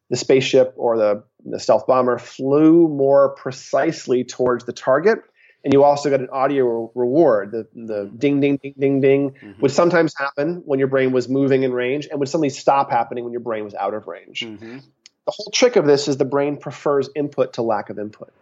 [0.09, 5.19] the spaceship or the, the stealth bomber flew more precisely towards the target.
[5.63, 7.51] And you also got an audio reward.
[7.51, 9.61] The, the ding, ding, ding, ding, ding mm-hmm.
[9.61, 13.25] would sometimes happen when your brain was moving in range and would suddenly stop happening
[13.25, 14.39] when your brain was out of range.
[14.39, 14.77] Mm-hmm.
[14.77, 18.33] The whole trick of this is the brain prefers input to lack of input.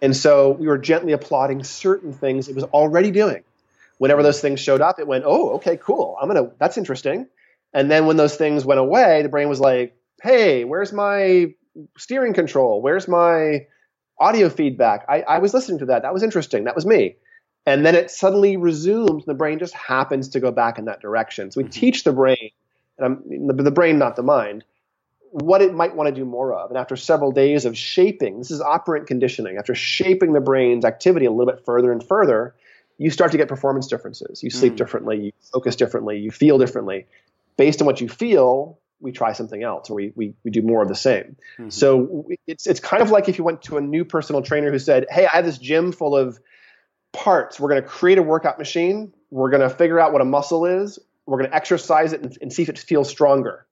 [0.00, 3.42] And so we were gently applauding certain things it was already doing.
[3.98, 6.16] Whenever those things showed up, it went, oh, okay, cool.
[6.20, 7.26] I'm going to, that's interesting.
[7.74, 11.52] And then when those things went away, the brain was like, hey, where's my
[11.96, 12.80] steering control?
[12.80, 13.66] Where's my
[14.20, 15.04] audio feedback?
[15.08, 16.02] I, I was listening to that.
[16.02, 16.64] That was interesting.
[16.64, 17.16] That was me.
[17.66, 21.00] And then it suddenly resumes, and the brain just happens to go back in that
[21.00, 21.50] direction.
[21.50, 21.72] So we mm-hmm.
[21.72, 22.50] teach the brain,
[22.98, 24.64] and I'm, the, the brain, not the mind,
[25.30, 26.70] what it might want to do more of.
[26.70, 31.26] And after several days of shaping, this is operant conditioning, after shaping the brain's activity
[31.26, 32.54] a little bit further and further,
[32.96, 34.42] you start to get performance differences.
[34.42, 34.76] You sleep mm.
[34.76, 37.06] differently, you focus differently, you feel differently.
[37.56, 40.82] Based on what you feel, we try something else or we, we, we do more
[40.82, 41.36] of the same.
[41.58, 41.70] Mm-hmm.
[41.70, 44.78] So it's, it's kind of like if you went to a new personal trainer who
[44.78, 46.40] said, Hey, I have this gym full of
[47.12, 47.60] parts.
[47.60, 49.12] We're going to create a workout machine.
[49.30, 50.98] We're going to figure out what a muscle is.
[51.26, 53.66] We're going to exercise it and, and see if it feels stronger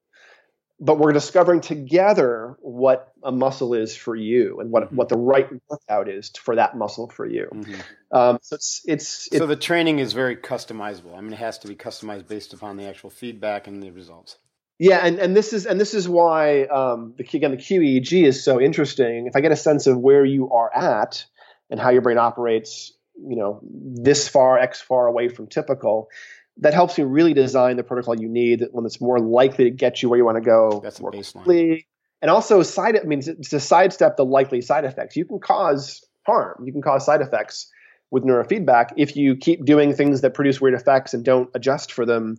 [0.79, 4.97] but we're discovering together what a muscle is for you and what mm-hmm.
[4.97, 7.49] what the right workout is for that muscle for you.
[7.53, 7.81] Mm-hmm.
[8.13, 11.17] Um, so it's, it's, it's so the training is very customizable.
[11.17, 14.37] I mean, it has to be customized based upon the actual feedback and the results.
[14.79, 18.45] Yeah, and, and this is and this is why um, the again the QEEG is
[18.45, 19.27] so interesting.
[19.27, 21.25] If I get a sense of where you are at
[21.71, 26.11] and how your brain operates, you know, this far x far away from typical,
[26.59, 30.03] that helps you really design the protocol you need, one that's more likely to get
[30.03, 30.81] you where you want to go.
[30.83, 31.45] That's more baseline.
[31.45, 31.87] Quickly.
[32.23, 35.17] And also side I mean to sidestep the likely side effects.
[35.17, 36.65] You can cause harm.
[36.65, 37.71] You can cause side effects
[38.11, 42.07] with neurofeedback if you keep doing things that produce weird effects and don't adjust for
[42.07, 42.37] them.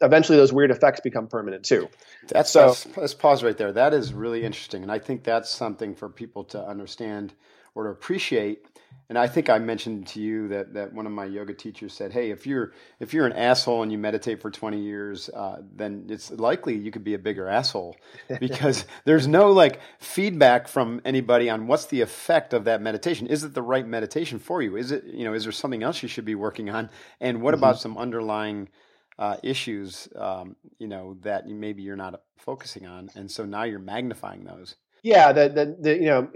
[0.00, 1.88] Eventually, those weird effects become permanent too.
[2.28, 2.68] That's so.
[2.68, 3.72] Let's, let's pause right there.
[3.72, 7.32] That is really interesting, and I think that's something for people to understand
[7.74, 8.66] or to appreciate
[9.12, 12.12] and I think I mentioned to you that, that one of my yoga teachers said,
[12.14, 16.06] "Hey, if you're if you're an asshole and you meditate for 20 years, uh, then
[16.08, 17.94] it's likely you could be a bigger asshole
[18.40, 23.26] because there's no like feedback from anybody on what's the effect of that meditation.
[23.26, 24.76] Is it the right meditation for you?
[24.76, 26.88] Is it you know is there something else you should be working on?
[27.20, 27.64] And what mm-hmm.
[27.64, 28.70] about some underlying
[29.18, 33.78] uh, issues um, you know that maybe you're not focusing on, and so now you're
[33.78, 36.28] magnifying those." Yeah, the, the, the, you know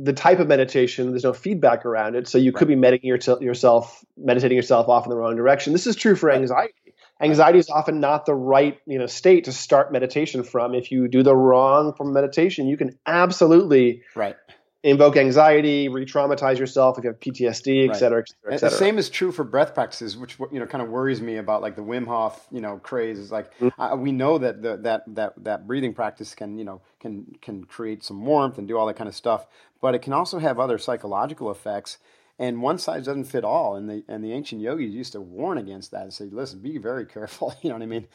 [0.00, 1.10] the type of meditation.
[1.10, 2.58] There's no feedback around it, so you right.
[2.58, 3.08] could be meditating
[3.40, 5.72] yourself, meditating yourself off in the wrong direction.
[5.72, 6.74] This is true for anxiety.
[7.20, 10.74] Anxiety is often not the right you know state to start meditation from.
[10.74, 14.36] If you do the wrong form of meditation, you can absolutely right
[14.82, 18.70] invoke anxiety, re-traumatize yourself if you have PTSD, et cetera, et cetera, et cetera.
[18.70, 21.62] The same is true for breath practices, which you know kind of worries me about
[21.62, 23.18] like the Wim Hof you know craze.
[23.18, 23.80] Is like mm-hmm.
[23.80, 27.64] I, we know that the, that that that breathing practice can you know can can
[27.64, 29.46] create some warmth and do all that kind of stuff,
[29.80, 31.98] but it can also have other psychological effects.
[32.38, 33.76] And one size doesn't fit all.
[33.76, 36.78] And the and the ancient yogis used to warn against that and say, listen, be
[36.78, 37.54] very careful.
[37.62, 38.08] You know what I mean?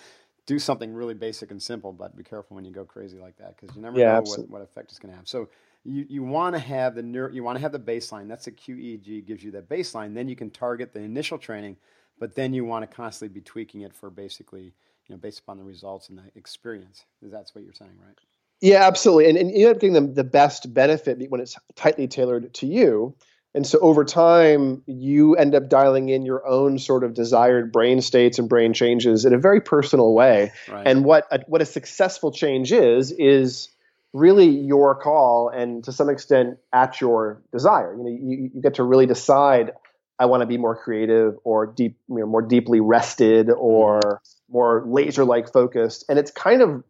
[0.46, 3.56] Do something really basic and simple, but be careful when you go crazy like that
[3.56, 4.52] because you never Yeah, know absolutely.
[4.52, 5.28] what, what effect it's going to have.
[5.28, 5.50] So
[5.84, 8.28] you, you want to have the neuro, you want to have the baseline.
[8.28, 10.14] That's a QEEG gives you that baseline.
[10.14, 11.78] Then you can target the initial training,
[12.20, 15.58] but then you want to constantly be tweaking it for basically, you know, based upon
[15.58, 17.06] the results and the experience.
[17.22, 18.18] That's what you're saying, right?
[18.60, 19.30] Yeah, absolutely.
[19.30, 22.66] And, and you end up getting the, the best benefit when it's tightly tailored to
[22.66, 23.16] you.
[23.54, 28.02] And so over time, you end up dialing in your own sort of desired brain
[28.02, 30.52] states and brain changes in a very personal way.
[30.70, 30.86] Right.
[30.86, 33.70] And what a, what a successful change is is
[34.14, 37.96] really your call, and to some extent at your desire.
[37.96, 39.74] You know, you, you get to really decide.
[40.20, 44.84] I want to be more creative, or deep, you know, more deeply rested, or more
[44.88, 46.06] laser-like focused.
[46.10, 46.84] And it's kind of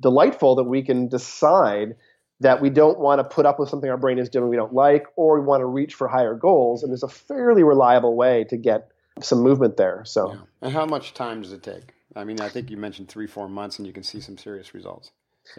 [0.00, 1.96] delightful that we can decide
[2.40, 4.72] that we don't want to put up with something our brain is doing we don't
[4.72, 6.82] like, or we want to reach for higher goals.
[6.82, 8.88] And there's a fairly reliable way to get
[9.20, 10.02] some movement there.
[10.06, 10.32] So.
[10.32, 10.40] Yeah.
[10.62, 11.92] And how much time does it take?
[12.14, 14.72] I mean, I think you mentioned three, four months, and you can see some serious
[14.72, 15.10] results.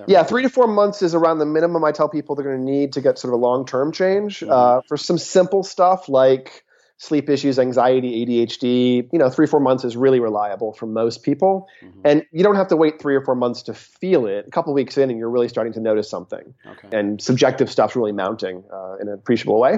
[0.07, 0.27] Yeah, right?
[0.27, 2.93] three to four months is around the minimum I tell people they're going to need
[2.93, 4.43] to get sort of a long term change.
[4.43, 6.63] Uh, for some simple stuff like
[6.99, 11.67] sleep issues, anxiety, ADHD, you know, three, four months is really reliable for most people.
[11.83, 12.01] Mhm.
[12.03, 14.45] And you don't have to wait three or four months to feel it.
[14.47, 16.55] A couple weeks in, and you're really starting to notice something.
[16.65, 16.97] Okay.
[16.97, 19.77] And subjective stuff's really mounting uh, in an appreciable way.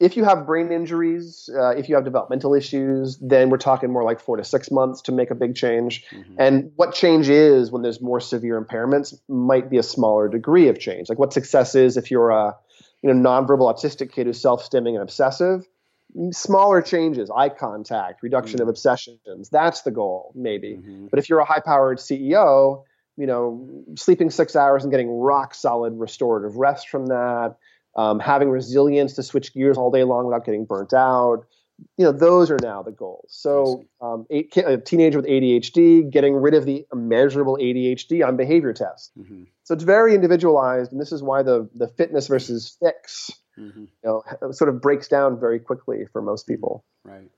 [0.00, 4.02] If you have brain injuries, uh, if you have developmental issues, then we're talking more
[4.02, 6.06] like four to six months to make a big change.
[6.10, 6.34] Mhm.
[6.38, 10.78] And what change is when there's more severe impairments might be a smaller degree of
[10.78, 11.10] change.
[11.10, 12.56] Like what success is if you're a
[13.02, 15.68] you know nonverbal autistic kid who's self-stimming and obsessive.
[16.32, 19.48] Smaller changes, eye contact, reduction of obsessions.
[19.50, 20.76] That's the goal, maybe.
[20.76, 21.08] Mhm.
[21.08, 22.84] But if you're a high-powered CEO,
[23.16, 27.56] you know, sleeping six hours and getting rock solid restorative rest from that,
[27.96, 31.46] um, having resilience to switch gears all day long without getting burnt out,
[31.96, 33.26] you know, those are now the goals.
[33.30, 38.72] So, um, eight, a teenager with ADHD, getting rid of the immeasurable ADHD on behavior
[38.72, 39.10] tests.
[39.18, 39.46] Mhm.
[39.64, 43.76] So it's very individualized, and this is why the the fitness versus fix, Mhm.
[43.76, 44.22] you know,
[44.52, 46.84] sort of breaks down very quickly for most people.
[47.04, 47.30] Right.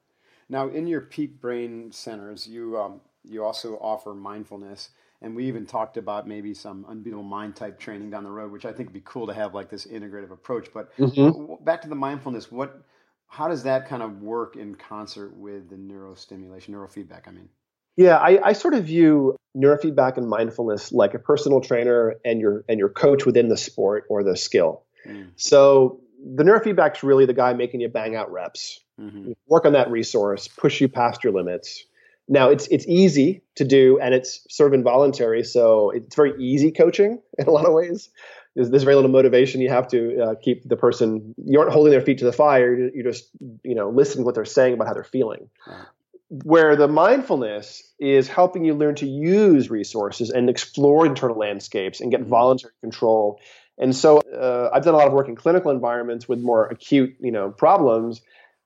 [0.49, 4.91] Now, in your peak brain centers, you um, you also offer mindfulness,
[5.23, 8.65] and we even talked about maybe some unbeatable mind type training down the road, which
[8.65, 10.69] I think would be cool to have like this integrative approach.
[10.75, 11.65] But Mhm.
[11.65, 12.83] back to the mindfulness, what,
[13.27, 17.29] how does that kind of work in concert with the neurostimulation, neurofeedback?
[17.29, 17.49] I mean,
[17.97, 22.65] Yeah, I, I sort of view neurofeedback and mindfulness like a personal trainer and your
[22.69, 24.85] and your coach within the sport or the skill.
[25.07, 25.29] Mm.
[25.37, 28.81] So the neurofeedback's really the guy making you bang out reps.
[28.99, 29.35] Mhm.
[29.47, 31.85] Work on that resource, push you past your limits.
[32.33, 36.73] Now it's it's easy to do and it's sort of involuntary, so it's very easy
[36.73, 38.09] coaching in a lot of ways.
[38.55, 39.61] There's, there's very little motivation.
[39.61, 41.35] You have to uh, keep the person.
[41.45, 42.75] You aren't holding their feet to the fire.
[42.75, 43.29] You you just
[43.63, 45.87] you know listen to what they're saying about how they're feeling Right.
[46.29, 52.11] where the mindfulness is helping you learn to use resources and explore internal landscapes and
[52.11, 52.29] get Mhm.
[52.29, 53.39] voluntary control.
[53.79, 57.17] And so uh, I've done a lot of work in clinical environments with more acute,
[57.21, 58.23] you know, problems.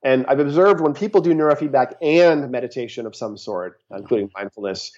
[0.06, 4.92] And I've observed when people do neurofeedback and meditation of some sort, including mindfulness,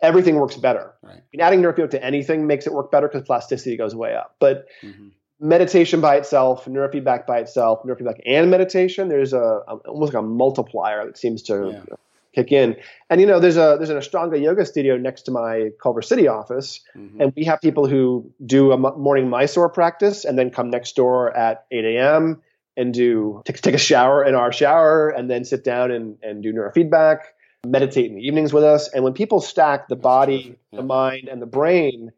[0.00, 0.94] everything works better.
[1.02, 1.20] Right.
[1.34, 4.36] And adding neurofeedback to anything makes it work better because plasticity goes way up.
[4.38, 5.10] But Mhm.
[5.38, 10.26] meditation by itself, neurofeedback by itself, neurofeedback and meditation, there's a, a almost like a
[10.26, 11.96] multiplier that seems to Yeah.
[12.32, 12.74] kick in.
[13.10, 16.26] And you know, there's a there's an Ashtanga yoga studio next to my Culver City
[16.26, 17.20] office, Mhm.
[17.20, 21.36] and we have people who do a morning Mysore practice and then come next door
[21.36, 22.40] at 8 a.m.
[22.76, 26.42] and do take, take a shower in our shower and then sit down and, and
[26.42, 27.18] do neurofeedback,
[27.66, 28.88] meditate in the evenings with us.
[28.88, 32.12] And when people stack the body, the mind, and the brain,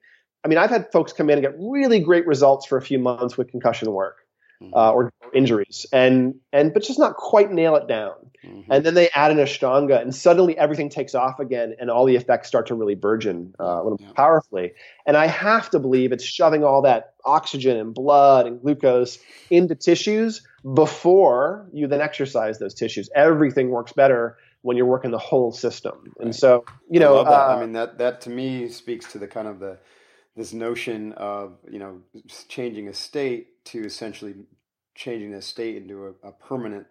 [0.44, 2.98] I mean, I've had folks come in and get really great results for a few
[2.98, 4.25] months with concussion work.
[4.74, 8.14] Uh, or injuries, and and but just not quite nail it down.
[8.44, 8.64] Mhm.
[8.70, 12.16] And then they add an Ashtanga, and suddenly everything takes off again, and all the
[12.16, 14.12] effects start to really burgeon uh, a little Yeah.
[14.14, 14.72] powerfully.
[15.06, 19.18] And I have to believe it's shoving all that oxygen and blood and glucose
[19.50, 23.08] into tissues before you then exercise those tissues.
[23.14, 26.12] Everything works better when you're working the whole system.
[26.18, 26.34] And Right.
[26.34, 27.32] so, you I know, that.
[27.32, 29.78] uh, I mean, that that to me speaks to the kind of the
[30.36, 32.00] this notion of you know
[32.48, 34.34] changing a state to essentially
[34.94, 36.86] changing the state into a, a permanent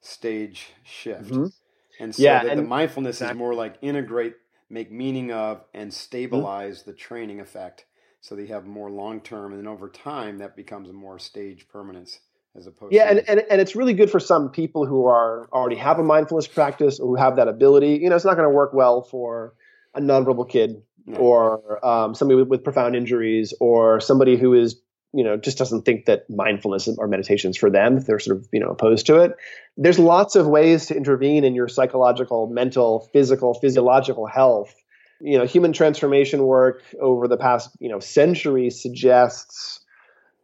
[0.00, 1.30] stage shift.
[1.32, 1.52] Mhm.
[2.00, 3.36] And so Yeah, the, the mindfulness exactly.
[3.36, 4.34] is more like integrate,
[4.70, 7.84] make meaning of, and stabilize the training effect,
[8.20, 11.68] so they have more long term, and then over time that becomes a more stage
[11.68, 12.20] permanence
[12.56, 12.92] as opposed.
[12.92, 15.98] Yeah, to, and, and and it's really good for some people who are already have
[15.98, 17.98] a mindfulness practice or who have that ability.
[18.02, 19.54] You know, it's not going to work well for
[19.94, 21.18] a nonverbal kid No.
[21.18, 24.80] or um, somebody with, with profound injuries or somebody who is
[25.12, 28.38] you know just doesn't think that mindfulness or meditation is for them if they're sort
[28.38, 29.36] of you know opposed to it.
[29.76, 34.74] There's lots of ways to intervene in your psychological mental physical physiological health.
[35.20, 39.80] You know human transformation work over the past you know century suggests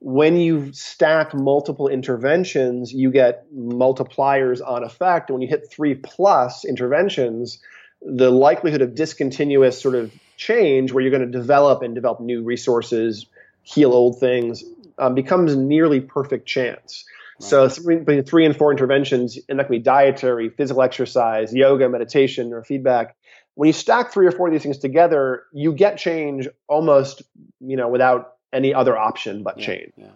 [0.01, 5.31] when you stack multiple interventions you get multipliers on effect.
[5.31, 7.59] And when you hit three plus interventions
[8.01, 12.45] the likelihood of discontinuous sort of change where you're going to develop and develop new
[12.45, 13.27] resources
[13.69, 14.65] heal old things
[14.99, 17.05] um, becomes nearly perfect chance.
[17.41, 17.49] Right.
[17.49, 22.53] So between three and four interventions, and that can be dietary, physical exercise, yoga, meditation,
[22.53, 23.15] or feedback.
[23.55, 27.23] When you stack three or four of these things together, you get change almost,
[27.61, 29.93] you know, without any other option but yeah, change.
[29.97, 30.07] Yeah.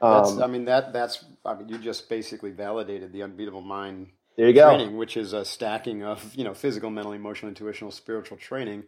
[0.00, 4.08] That's, um, I mean that that's I mean you just basically validated the unbeatable mind
[4.36, 4.96] there you training, go.
[4.96, 8.84] which is a stacking of you know physical, mental, emotional, intuitional, spiritual training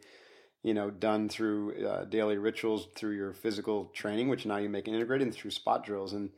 [0.62, 4.88] you know, done through uh, daily rituals, through your physical training, which now you make
[4.88, 6.30] integrated, and through spot drills, and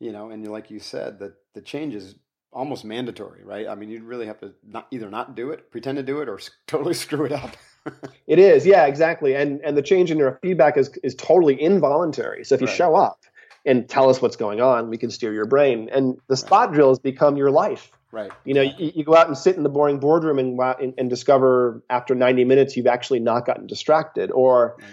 [0.00, 2.14] you know, and like you said, that the change is
[2.52, 3.68] almost mandatory, right?
[3.68, 6.28] I mean, you really have to not either not do it, pretend to do it,
[6.28, 7.56] or totally screw it up.
[8.26, 12.44] it is, yeah, exactly, and and the change in your feedback is is totally involuntary.
[12.44, 12.76] So if you right.
[12.76, 13.20] show up
[13.66, 16.74] and tell us what's going on, we can steer your brain, and the spot right.
[16.74, 17.92] drills become your life.
[18.10, 18.30] Right.
[18.44, 21.10] You know, you, you, go out and sit in the boring boardroom and, and, and
[21.10, 24.88] discover after 90 minutes you've actually not gotten distracted, or right.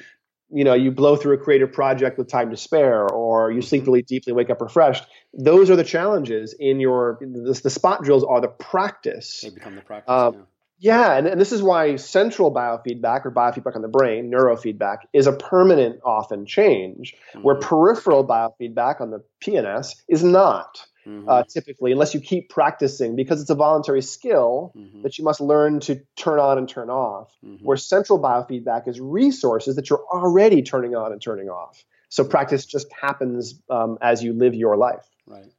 [0.50, 3.84] you know, you blow through a creative project with time to spare, or you sleep
[3.84, 3.92] mm-hmm.
[3.92, 5.06] really deeply, wake up refreshed.
[5.34, 9.42] Those are the challenges in your the, the spot drills are the practice.
[9.42, 10.10] They become the practice.
[10.10, 10.42] Uh, yeah.
[10.78, 15.26] Yeah, and, and this is why central biofeedback or biofeedback on the brain, neurofeedback, is
[15.26, 17.44] a permanent often change, mm-hmm.
[17.44, 21.28] where peripheral biofeedback on the PNS is not mm-hmm.
[21.28, 25.04] uh, typically, unless you keep practicing, because it's a voluntary skill mm-hmm.
[25.04, 27.32] that you must learn to turn on and turn off.
[27.44, 27.66] Mm-hmm.
[27.66, 31.84] Where central biofeedback is resources that you're already turning on and turning off.
[32.10, 35.06] So practice just happens um, as you live your life.
[35.28, 35.52] Right.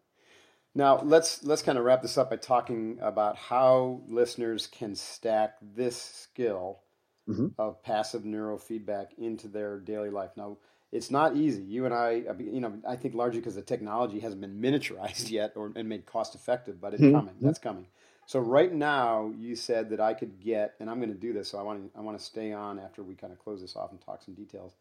[0.75, 5.55] Now let's let's kind of wrap this up by talking about how listeners can stack
[5.63, 6.81] this skill
[7.29, 7.49] mm-hmm.
[7.59, 10.31] of passive neurofeedback into their daily life.
[10.37, 10.59] Now
[10.93, 11.63] it's not easy.
[11.63, 15.53] You and I, you know, I think largely because the technology hasn't been miniaturized yet
[15.57, 17.17] or and made cost effective, but it's mm-hmm.
[17.17, 17.35] coming.
[17.41, 17.87] That's coming.
[18.27, 21.49] So right now, you said that I could get, and I'm going to do this.
[21.51, 23.77] So I want to, I want to stay on after we kind of close this
[23.77, 24.73] off and talk some details.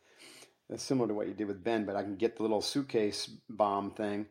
[0.69, 3.29] That's similar to what you did with Ben, but I can get the little suitcase
[3.47, 4.25] bomb thing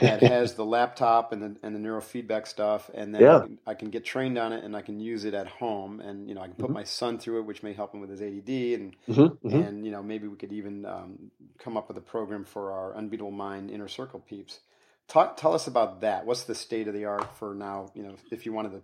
[0.00, 3.36] that has the laptop and the and the neurofeedback stuff, and then yeah.
[3.36, 6.00] I, can, I, can, get trained on it and I can use it at home,
[6.00, 6.74] and you know I can put mm-hmm.
[6.74, 8.48] my son through it, which may help him with his ADD,
[8.80, 9.20] and mm-hmm.
[9.20, 9.48] mm-hmm.
[9.48, 12.96] and you know maybe we could even um, come up with a program for our
[12.96, 14.60] unbeatable mind inner circle peeps.
[15.08, 16.26] Talk, tell us about that.
[16.26, 17.90] What's the state of the art for now?
[17.94, 18.82] You know, if you wanted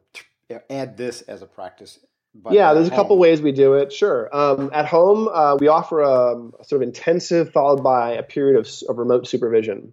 [0.48, 1.98] to add this as a practice
[2.34, 3.92] but yeah, there's a couple ways we do it.
[3.92, 4.28] Sure.
[4.34, 8.58] Um, at home, uh, we offer a, a, sort of intensive followed by a period
[8.58, 9.92] of, of remote supervision.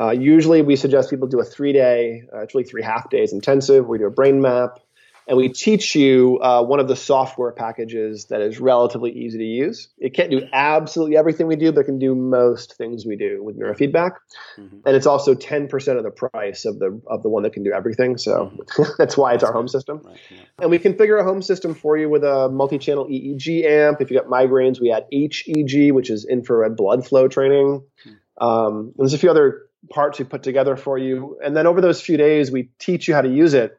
[0.00, 3.86] Uh, usually, we suggest people do a three day, uh, really three half days intensive.
[3.86, 4.78] We do a brain map,
[5.26, 9.44] and we teach you uh, one of the software packages that is relatively easy to
[9.44, 9.88] use.
[9.98, 13.42] It can't do absolutely everything we do, but it can do most things we do
[13.42, 14.12] with neurofeedback.
[14.58, 14.78] Mm-hmm.
[14.84, 17.72] And it's also 10% of the price of the of the one that can do
[17.72, 18.18] everything.
[18.18, 18.82] So mm-hmm.
[18.98, 20.00] that's why it's our home system.
[20.04, 20.38] Right, yeah.
[20.60, 24.00] And we configure a home system for you with a multi-channel EEG amp.
[24.00, 27.84] If you got migraines, we add HEG, which is infrared blood flow training.
[28.06, 28.44] Mm-hmm.
[28.44, 31.38] Um, there's a few other parts we put together for you.
[31.44, 33.78] And then over those few days, we teach you how to use it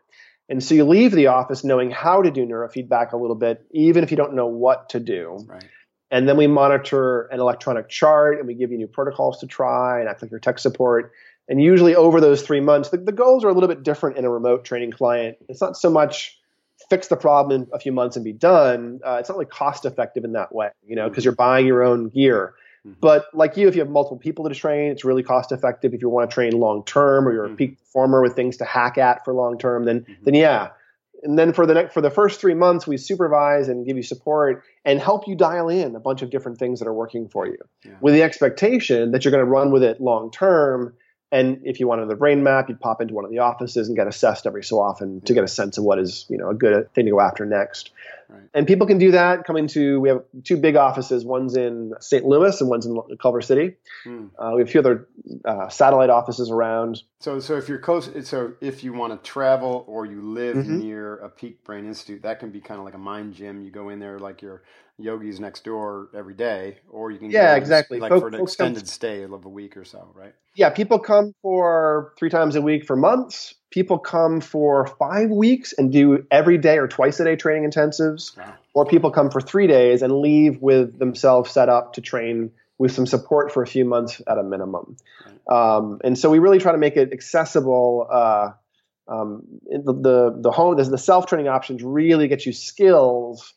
[0.49, 4.03] and so you leave the office knowing how to do neurofeedback a little bit, even
[4.03, 5.39] if you don't know what to do.
[5.47, 5.63] Right.
[6.11, 9.99] And then we monitor an electronic chart and we give you new protocols to try
[9.99, 11.11] and act like your tech support.
[11.49, 14.25] And usually over those three months, the, the goals are a little bit different in
[14.25, 15.37] a remote training client.
[15.49, 16.37] It's not so much
[16.89, 18.99] fix the problem in a few months and be done.
[19.03, 21.29] Uh, it's not really cost effective in that way, you know, because mm-hmm.
[21.29, 22.53] you're buying your own gear.
[22.85, 22.99] Mm-hmm.
[22.99, 25.93] But like you, if you have multiple people to train, it's really cost effective.
[25.93, 27.53] If you want to train long term, or you're mm-hmm.
[27.53, 30.23] a peak performer with things to hack at for long term, then mm-hmm.
[30.23, 30.69] then yeah.
[31.23, 34.03] And then for the next for the first three months, we supervise and give you
[34.03, 37.47] support and help you dial in a bunch of different things that are working for
[37.47, 37.93] you, yeah.
[38.01, 40.93] with the expectation that you're going to run with it long term.
[41.33, 43.97] And if you wanted the brain map, you'd pop into one of the offices and
[43.97, 46.53] get assessed every so often to get a sense of what is you know a
[46.53, 47.89] good thing to go after next.
[48.29, 48.43] Right.
[48.53, 51.25] And people can do that coming to, we have two big offices.
[51.25, 52.25] One's in St.
[52.25, 53.75] Louis and one's in Culver City.
[54.03, 54.27] Hmm.
[54.37, 55.07] Uh, we have a few other
[55.45, 57.03] uh, satellite offices around.
[57.19, 60.79] So, so if you're close, so if you want to travel or you live mm-hmm.
[60.79, 63.61] near a Peak Brain Institute, that can be kind of like a mind gym.
[63.61, 64.63] You go in there like your
[64.97, 68.87] yogis next door every day, or you can yeah, exactly, like Folk, for an extended
[68.87, 70.33] stay of a week or so, right?
[70.55, 75.73] Yeah, people come for three times a week for months people come for five weeks
[75.79, 78.53] and do every day or twice a day training intensives, wow.
[78.75, 82.91] or people come for three days and leave with themselves set up to train with
[82.91, 84.95] some support for a few months at a minimum.
[85.49, 88.07] Um, and so we really try to make it accessible.
[88.11, 88.51] Uh,
[89.07, 93.53] um, the, the, the home, the self training options really get you skills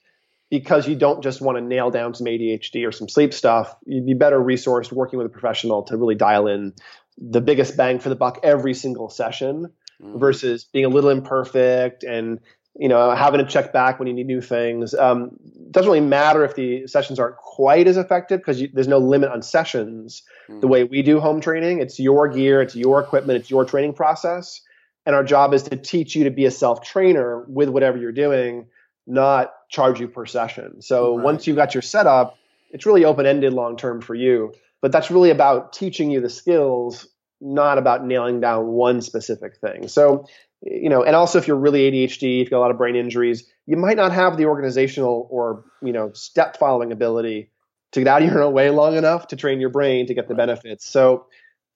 [0.51, 3.75] because you don't just want to nail down some ADHD or some sleep stuff.
[3.85, 6.73] You'd be better resourced working with a professional to really dial in
[7.19, 10.19] the biggest bang for the buck every single session mm-hmm.
[10.19, 12.41] versus being a little imperfect and
[12.79, 14.95] you know having to check back when you need new things.
[14.95, 15.37] Um,
[15.71, 19.43] doesn't really matter if the sessions aren't quite as effective because there's no limit on
[19.43, 20.23] sessions.
[20.49, 20.61] Mm-hmm.
[20.61, 23.95] The way we do home training, it's your gear, it's your equipment, it's your training
[23.95, 24.61] process,
[25.05, 28.13] and our job is to teach you to be a self trainer with whatever you're
[28.13, 28.67] doing
[29.07, 30.83] not charge you per session.
[30.83, 31.25] So right.
[31.25, 32.37] once you've got your setup,
[32.71, 34.53] it's really open ended long term for you.
[34.83, 37.09] But that's really about teaching you the skills,
[37.41, 39.89] not about nailing down one specific thing.
[39.89, 40.27] So,
[40.63, 42.97] you know, and also if you're really ADHD, if you've got a lot of brain
[42.97, 47.51] injuries, you might not have the organizational or, you know, step following ability
[47.93, 50.29] to get out of your own way long enough to train your brain to get
[50.29, 50.89] the benefits.
[50.89, 51.27] So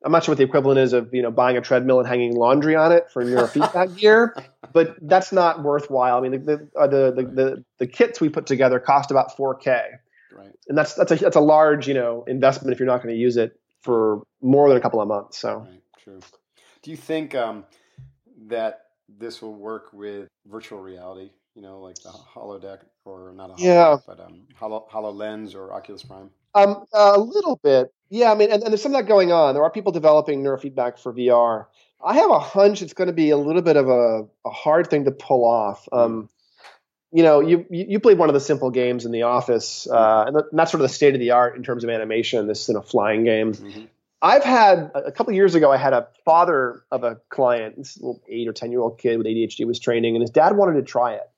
[0.04, 2.34] I'm not sure what the equivalent is of you know buying a treadmill and hanging
[2.34, 4.34] laundry on it for your neurofeedback gear,
[4.72, 6.16] but that's not worthwhile.
[6.16, 6.38] I mean, the
[6.74, 9.82] the, the the, the, the kits we put together cost about 4K,
[10.32, 10.52] right?
[10.68, 13.20] And that's that's a that's a large you know investment if you're not going to
[13.20, 15.38] use it for more than a couple of months.
[15.38, 16.20] So, right, true.
[16.82, 17.64] Do you think um,
[18.46, 18.86] that
[19.18, 21.30] this will work with virtual reality?
[21.54, 23.96] You know, like the holodeck or not a holodeck, yeah.
[24.06, 26.30] but um, Holo, HoloLens or Oculus Prime.
[26.54, 28.30] Um, a little bit, yeah.
[28.30, 29.54] I mean, and, and there's some of that going on.
[29.54, 31.66] There are people developing neurofeedback for VR.
[32.04, 34.88] I have a hunch it's going to be a little bit of a, a hard
[34.88, 35.88] thing to pull off.
[35.92, 35.98] Hmm.
[35.98, 36.28] Um,
[37.12, 40.36] you know, you you played one of the simple games in the office, uh, and
[40.52, 42.46] that's sort of the state of the art in terms of animation.
[42.46, 43.52] This you know flying game.
[43.52, 43.84] Mm-hmm.
[44.22, 45.72] I've had a couple years ago.
[45.72, 49.18] I had a father of a client, this little eight or ten year old kid
[49.18, 51.28] with ADHD was training, and his dad wanted to try it.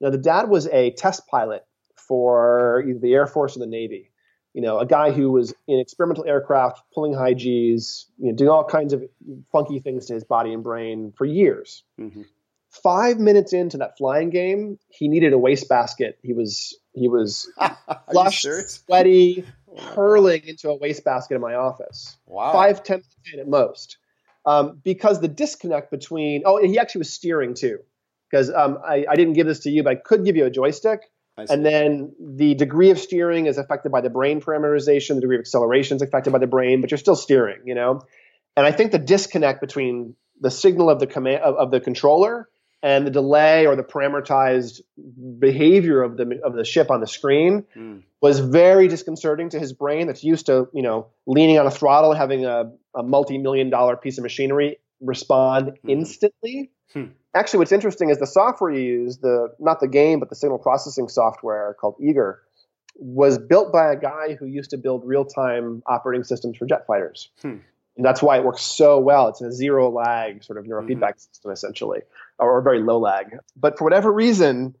[0.00, 1.64] Now the dad was a test pilot
[1.94, 4.09] for either the Air Force or the Navy,
[4.54, 8.50] you know, a guy who was in experimental aircraft, pulling high G's, you know, doing
[8.50, 9.04] all kinds of
[9.52, 11.84] funky things to his body and brain for years.
[12.00, 12.22] Mm-hmm.
[12.70, 16.18] Five minutes into that flying game, he needed a wastebasket.
[16.22, 17.50] He was he was
[18.12, 22.16] flushed, sweaty, oh hurling into a wastebasket in my office.
[22.26, 22.52] Wow.
[22.52, 23.98] Five, ten minutes in at most.
[24.46, 27.78] Um, because the disconnect between oh, he actually was steering too.
[28.30, 30.50] Because um, I, I didn't give this to you, but I could give you a
[30.50, 31.00] joystick
[31.48, 35.14] and then the degree of steering is affected by the brain parameterization.
[35.14, 38.02] The degree of acceleration is affected by the brain, but you're still steering, you know.
[38.56, 42.48] And I think the disconnect between the signal of the command of, of the controller
[42.82, 44.80] and the delay or the parameterized
[45.38, 48.02] behavior of the of the ship on the screen mm.
[48.20, 52.14] was very disconcerting to his brain that's used to you know leaning on a throttle
[52.14, 55.90] having a, a multi-million dollar piece of machinery respond mm.
[55.90, 57.04] instantly Hmm.
[57.34, 60.58] Actually, what's interesting is the software you use, the not the game, but the signal
[60.58, 62.38] processing software called EEGer,
[62.96, 67.30] was built by a guy who used to build real-time operating systems for jet fighters.
[67.40, 67.58] Hmm.
[67.96, 69.28] And that's why it works so well.
[69.28, 71.18] It's a zero lag sort of neurofeedback mm-hmm.
[71.18, 72.00] system, essentially,
[72.38, 73.36] or, or very low lag.
[73.56, 74.74] But for whatever reason,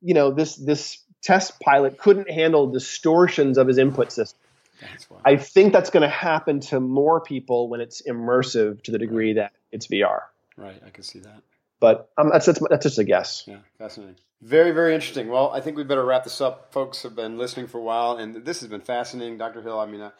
[0.00, 4.38] you know, this this test pilot couldn't handle distortions of his input system.
[5.24, 9.34] I think that's going to happen to more people when it's immersive to the degree
[9.34, 10.22] that it's VR.
[10.56, 11.42] Right, I can see that.
[11.80, 13.44] But um, that's, that's that's just a guess.
[13.46, 14.16] Yeah, fascinating.
[14.40, 15.28] Very, very interesting.
[15.28, 16.72] Well, I think we better wrap this up.
[16.72, 19.62] Folks have been listening for a while, and this has been fascinating, Dr.
[19.62, 19.78] Hill.
[19.78, 20.10] I mean, I,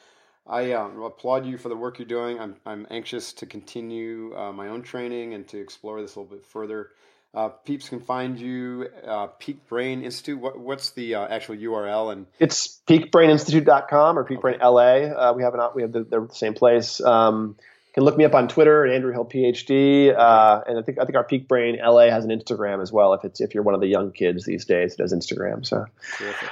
[0.46, 2.40] I um, applaud you for the work you're doing.
[2.40, 6.36] I'm I'm anxious to continue uh, my own training and to explore this a little
[6.36, 6.90] bit further.
[7.34, 10.38] Uh, peeps can find you uh, Peak Brain Institute.
[10.38, 12.12] What, what's the uh, actual URL?
[12.12, 15.10] And it's peakbraininstitute.com or Peak Brain okay.
[15.10, 17.00] Uh, we have an we have the, the same place.
[17.00, 17.56] Um,
[17.92, 21.04] can look me up on Twitter at Andrew Hill PhD, uh, and I think I
[21.04, 23.14] think our Peak Brain LA has an Instagram as well.
[23.14, 25.66] If it's if you're one of the young kids these days, it does Instagram.
[25.66, 25.86] So,
[26.18, 26.50] Terrific.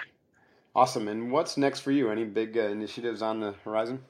[0.74, 1.06] awesome.
[1.06, 2.10] And what's next for you?
[2.10, 4.00] Any big uh, initiatives on the horizon?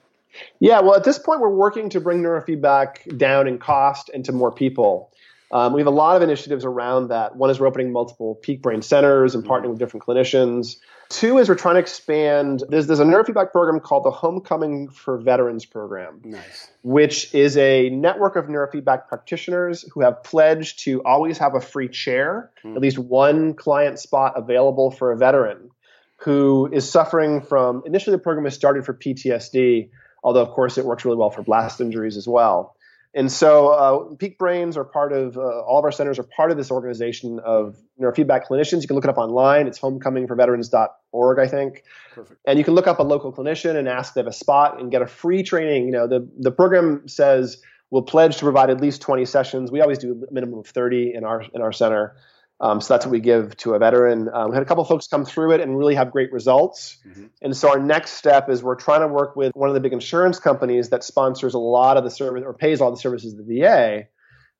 [0.59, 4.31] Yeah, well, at this point, we're working to bring neurofeedback down in cost and to
[4.31, 5.11] more people.
[5.53, 7.35] Um, we have a lot of initiatives around that.
[7.35, 10.77] One is we're opening multiple peak brain centers and partnering with different clinicians.
[11.09, 12.63] Two is we're trying to expand.
[12.69, 16.71] There's, there's a neurofeedback program called the Homecoming for Veterans program, nice.
[16.81, 21.87] which is a network of neurofeedback practitioners who have pledged to always have a free
[21.87, 22.75] chair, mm.
[22.75, 25.69] at least one client spot available for a veteran
[26.15, 27.83] who is suffering from.
[27.85, 29.89] Initially, the program was started for PTSD,
[30.23, 32.75] although, of course, it works really well for blast injuries as well.
[33.15, 36.49] And so, uh, Peak Brains are part of uh, all of our centers are part
[36.49, 38.81] of this organization of neurofeedback clinicians.
[38.81, 39.67] You can look it up online.
[39.67, 41.83] It's homecomingforveterans.org, I think.
[42.13, 42.39] Perfect.
[42.47, 44.79] And you can look up a local clinician and ask if they have a spot
[44.79, 45.85] and get a free training.
[45.85, 47.61] You know, the the program says
[47.91, 49.71] we'll pledge to provide at least 20 sessions.
[49.71, 52.15] We always do a minimum of 30 in our in our center.
[52.63, 54.29] Um, so that's what we give to a veteran.
[54.33, 56.97] Um, we had a couple folks come through it and really have great results.
[57.05, 57.25] Mm-hmm.
[57.41, 59.91] And so our next step is we're trying to work with one of the big
[59.91, 63.45] insurance companies that sponsors a lot of the service or pays all the services of
[63.45, 64.07] the VA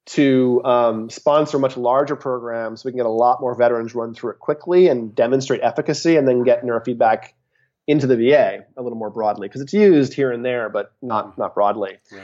[0.05, 4.13] to um, sponsor much larger programs so we can get a lot more veterans run
[4.13, 7.29] through it quickly and demonstrate efficacy and then get neurofeedback
[7.87, 11.37] into the VA a little more broadly because it's used here and there, but not
[11.37, 11.99] not broadly.
[12.11, 12.21] Right.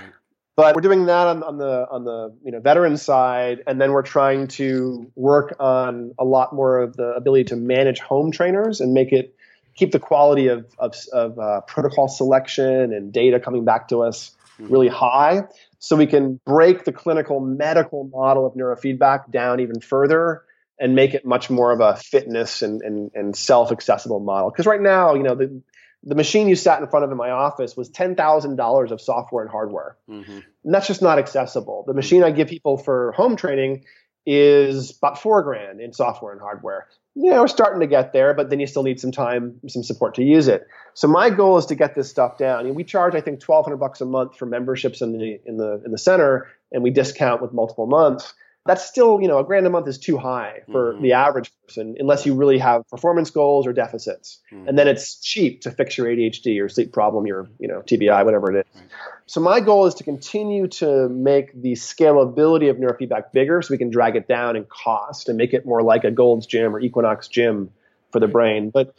[0.59, 3.93] But we're doing that on, on, the on the you know veteran side, and then
[3.93, 8.81] we're trying to work on a lot more of the ability to manage home trainers
[8.81, 9.33] and make it
[9.75, 14.35] keep the quality of of, of uh, protocol selection and data coming back to us
[14.59, 14.73] mm-hmm.
[14.73, 15.43] really high,
[15.79, 20.43] so we can break the clinical medical model of neurofeedback down even further
[20.77, 24.49] and make it much more of a fitness and, and, and self accessible model.
[24.49, 25.61] Because right now, you know, the,
[26.03, 29.51] the machine you sat in front of in my office was $10,000 of software and
[29.51, 29.97] hardware.
[30.09, 30.39] Mm-hmm.
[30.63, 31.83] And that's just not accessible.
[31.87, 33.83] The machine I give people for home training
[34.25, 36.87] is about four grand in software and hardware.
[37.15, 39.83] You know, we're starting to get there, but then you still need some time, some
[39.83, 40.67] support to use it.
[40.93, 42.65] So my goal is to get this stuff down.
[42.65, 45.57] Know, we charge, I think, twelve hundred bucks a month for memberships in the in
[45.57, 48.33] the in the center, and we discount with multiple months
[48.69, 51.01] that's still, you know, a grand a month is too high for mm-hmm.
[51.01, 54.39] the average person unless you really have performance goals or deficits.
[54.51, 54.67] Mm-hmm.
[54.67, 58.23] And then it's cheap to fix your ADHD or sleep problem, your, you know, TBI,
[58.23, 58.75] whatever it is.
[58.75, 58.89] Right.
[59.25, 63.77] So my goal is to continue to make the scalability of neurofeedback bigger so we
[63.79, 66.79] can drag it down in cost and make it more like a Gold's Gym or
[66.79, 67.71] Equinox Gym
[68.11, 68.69] for the brain.
[68.69, 68.93] But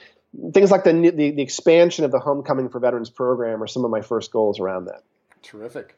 [0.53, 3.91] things like the, the, the expansion of the Homecoming for Veterans program are some of
[3.91, 5.03] my first goals around that.
[5.43, 5.97] Terrific.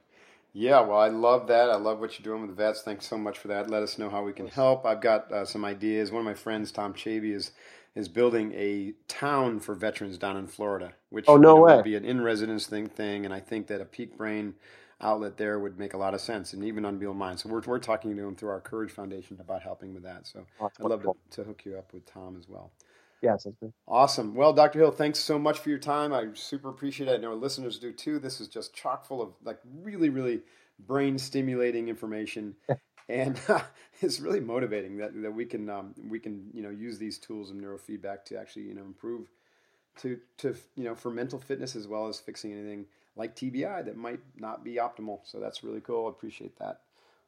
[0.53, 1.71] Yeah, well, I love that.
[1.71, 2.83] I love what you're doing with the vets.
[2.83, 3.71] Thanks so much for that.
[3.71, 4.85] Let us know how we can help.
[4.85, 6.13] I've got uh, some ideas.
[6.13, 7.53] One of my friends, Tom Chavy, is
[7.95, 11.77] is building a town for veterans down in Florida, which oh no you know, way
[11.77, 14.55] would be an in residence thing thing, and I think that a peak brain
[15.01, 17.41] outlet there would make a lot of sense, and even Unbeatable Mind.
[17.41, 20.27] So we're we're talking to him through our Courage Foundation about helping with that.
[20.27, 22.73] So oh, I'd love to, to hook you up with Tom as well.
[23.23, 23.73] Yeah, sounds good.
[23.89, 24.35] Awesome.
[24.35, 24.81] Well, Dr.
[24.81, 26.13] Hill, thanks so much for your time.
[26.13, 27.15] I super appreciate it.
[27.15, 28.19] I know our listeners do too.
[28.19, 30.41] This is just chock full of like really, really
[30.79, 32.57] brain stimulating information.
[33.09, 33.63] and uh,
[34.01, 37.51] it's really motivating that, that we can um, we can you know use these tools
[37.51, 39.29] of neurofeedback to actually you know improve
[39.99, 43.97] to to you know for mental fitness as well as fixing anything like TBI that
[43.97, 45.21] might not be optimal.
[45.25, 46.07] So that's really cool.
[46.07, 46.81] I appreciate that.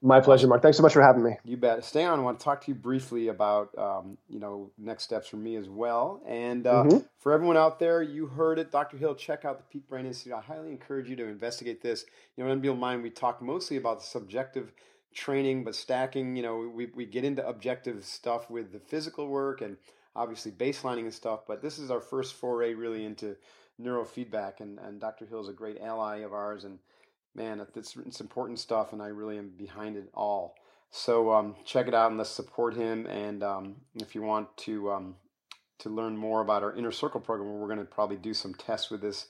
[0.05, 0.61] My pleasure, Mark.
[0.61, 1.39] Thanks so much for having me.
[1.47, 1.83] You bet.
[1.83, 2.19] Stay on.
[2.19, 5.57] I want to talk to you briefly about um, you know next steps for me
[5.57, 6.21] as well.
[6.29, 6.99] And uh, mm-hmm.
[7.19, 8.99] for everyone out there, you heard it, Dr.
[8.99, 9.15] Hill.
[9.15, 10.35] Check out the Peak Brain Institute.
[10.35, 12.05] I highly encourage you to investigate this.
[12.37, 14.75] You know, in Unbeatable Mind, we talk mostly about the subjective
[15.15, 16.37] training, but stacking.
[16.37, 19.79] You know, we we get into objective stuff with the physical work and
[20.15, 21.47] obviously baselining and stuff.
[21.49, 23.37] But this is our first foray really into
[23.81, 25.25] neurofeedback, and and Dr.
[25.25, 26.79] Hill is a great ally of ours and
[27.35, 30.57] man, it's, it's important stuff, and I really am behind it all.
[30.91, 33.07] So um, check it out and let's support him.
[33.07, 35.17] And um, if you want to um,
[35.81, 38.91] to learn more about our inner circle program, we're going to probably do some tests
[38.91, 39.27] with this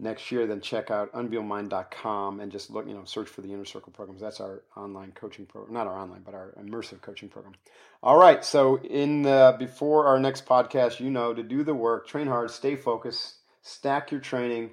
[0.00, 0.46] next year.
[0.46, 4.20] Then check out unbeatablemindcom and just look, you know, search for the inner circle programs.
[4.20, 7.54] That's our online coaching program, not our online, but our immersive coaching program.
[8.02, 8.44] All right.
[8.44, 12.50] So in the, before our next podcast, you know, to do the work, train hard,
[12.50, 14.70] stay focused, stack your training,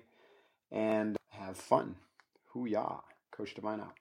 [0.71, 1.95] and have fun.
[2.55, 3.03] Hoo-yah.
[3.35, 3.99] Coach Divine out.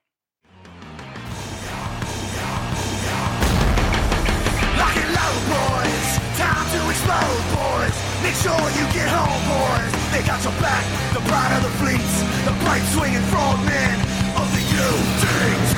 [4.79, 6.07] Lock and load, boys.
[6.39, 7.91] Time to explode, boys.
[8.23, 9.91] Make sure you get home, boys.
[10.15, 10.85] They got your back.
[11.11, 12.23] The pride of the fleets.
[12.47, 13.99] The bright swinging frog men
[14.39, 15.75] of the UDT.